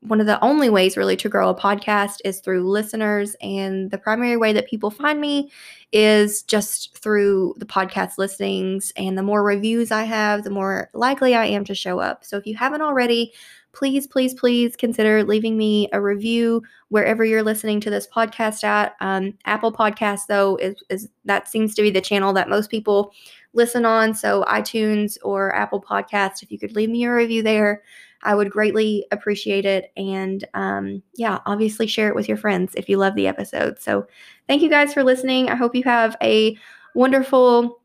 one 0.00 0.20
of 0.20 0.26
the 0.26 0.42
only 0.44 0.68
ways 0.68 0.98
really 0.98 1.16
to 1.16 1.30
grow 1.30 1.48
a 1.48 1.54
podcast 1.54 2.16
is 2.26 2.40
through 2.40 2.70
listeners. 2.70 3.34
And 3.40 3.90
the 3.90 3.96
primary 3.96 4.36
way 4.36 4.52
that 4.52 4.68
people 4.68 4.90
find 4.90 5.18
me 5.18 5.50
is 5.92 6.42
just 6.42 6.98
through 6.98 7.54
the 7.56 7.64
podcast 7.64 8.18
listings. 8.18 8.92
And 8.96 9.16
the 9.16 9.22
more 9.22 9.42
reviews 9.42 9.90
i 9.90 10.02
have 10.02 10.44
the 10.44 10.50
more 10.50 10.90
likely 10.92 11.34
i 11.34 11.46
am 11.46 11.64
to 11.64 11.74
show 11.74 12.00
up. 12.00 12.22
So 12.24 12.36
if 12.36 12.46
you 12.46 12.54
haven't 12.54 12.82
already 12.82 13.32
please, 13.74 14.06
please, 14.06 14.34
please 14.34 14.76
consider 14.76 15.22
leaving 15.24 15.56
me 15.56 15.88
a 15.92 16.00
review 16.00 16.62
wherever 16.88 17.24
you're 17.24 17.42
listening 17.42 17.80
to 17.80 17.90
this 17.90 18.06
podcast 18.06 18.64
at. 18.64 18.94
Um, 19.00 19.34
Apple 19.44 19.72
Podcast, 19.72 20.26
though, 20.28 20.56
is, 20.56 20.82
is 20.88 21.08
that 21.24 21.48
seems 21.48 21.74
to 21.74 21.82
be 21.82 21.90
the 21.90 22.00
channel 22.00 22.32
that 22.32 22.48
most 22.48 22.70
people 22.70 23.12
listen 23.52 23.84
on. 23.84 24.14
So, 24.14 24.44
iTunes 24.48 25.18
or 25.22 25.54
Apple 25.54 25.82
Podcast, 25.82 26.42
if 26.42 26.50
you 26.50 26.58
could 26.58 26.74
leave 26.74 26.90
me 26.90 27.04
a 27.04 27.12
review 27.12 27.42
there, 27.42 27.82
I 28.22 28.34
would 28.34 28.50
greatly 28.50 29.06
appreciate 29.10 29.66
it. 29.66 29.92
And 29.96 30.44
um, 30.54 31.02
yeah, 31.14 31.40
obviously 31.44 31.86
share 31.86 32.08
it 32.08 32.14
with 32.14 32.28
your 32.28 32.38
friends 32.38 32.74
if 32.76 32.88
you 32.88 32.96
love 32.96 33.14
the 33.14 33.26
episode. 33.26 33.78
So, 33.80 34.06
thank 34.48 34.62
you 34.62 34.70
guys 34.70 34.94
for 34.94 35.04
listening. 35.04 35.48
I 35.48 35.56
hope 35.56 35.74
you 35.74 35.82
have 35.84 36.16
a 36.22 36.56
wonderful 36.94 37.80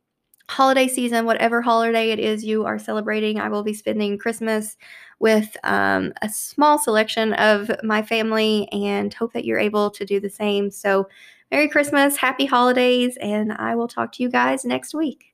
holiday 0.49 0.87
season, 0.87 1.25
whatever 1.25 1.61
holiday 1.61 2.09
it 2.09 2.19
is 2.19 2.43
you 2.43 2.65
are 2.65 2.79
celebrating. 2.79 3.39
I 3.39 3.49
will 3.49 3.63
be 3.63 3.73
spending 3.73 4.17
Christmas 4.17 4.77
with 5.19 5.55
um, 5.63 6.13
a 6.21 6.29
small 6.29 6.79
selection 6.79 7.33
of 7.33 7.71
my 7.83 8.01
family 8.01 8.67
and 8.71 9.13
hope 9.13 9.33
that 9.33 9.45
you're 9.45 9.59
able 9.59 9.89
to 9.91 10.05
do 10.05 10.19
the 10.19 10.29
same. 10.29 10.71
So, 10.71 11.07
Merry 11.51 11.67
Christmas, 11.67 12.15
Happy 12.15 12.45
Holidays, 12.45 13.17
and 13.21 13.51
I 13.53 13.75
will 13.75 13.87
talk 13.87 14.11
to 14.13 14.23
you 14.23 14.29
guys 14.29 14.65
next 14.65 14.93
week. 14.93 15.33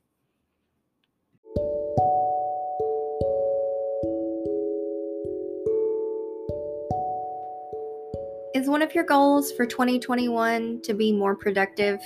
Is 8.56 8.69
one 8.69 8.82
of 8.82 8.95
your 8.95 9.04
goals 9.04 9.52
for 9.52 9.65
2021 9.65 10.82
to 10.84 10.93
be 10.93 11.12
more 11.12 11.36
productive? 11.36 12.00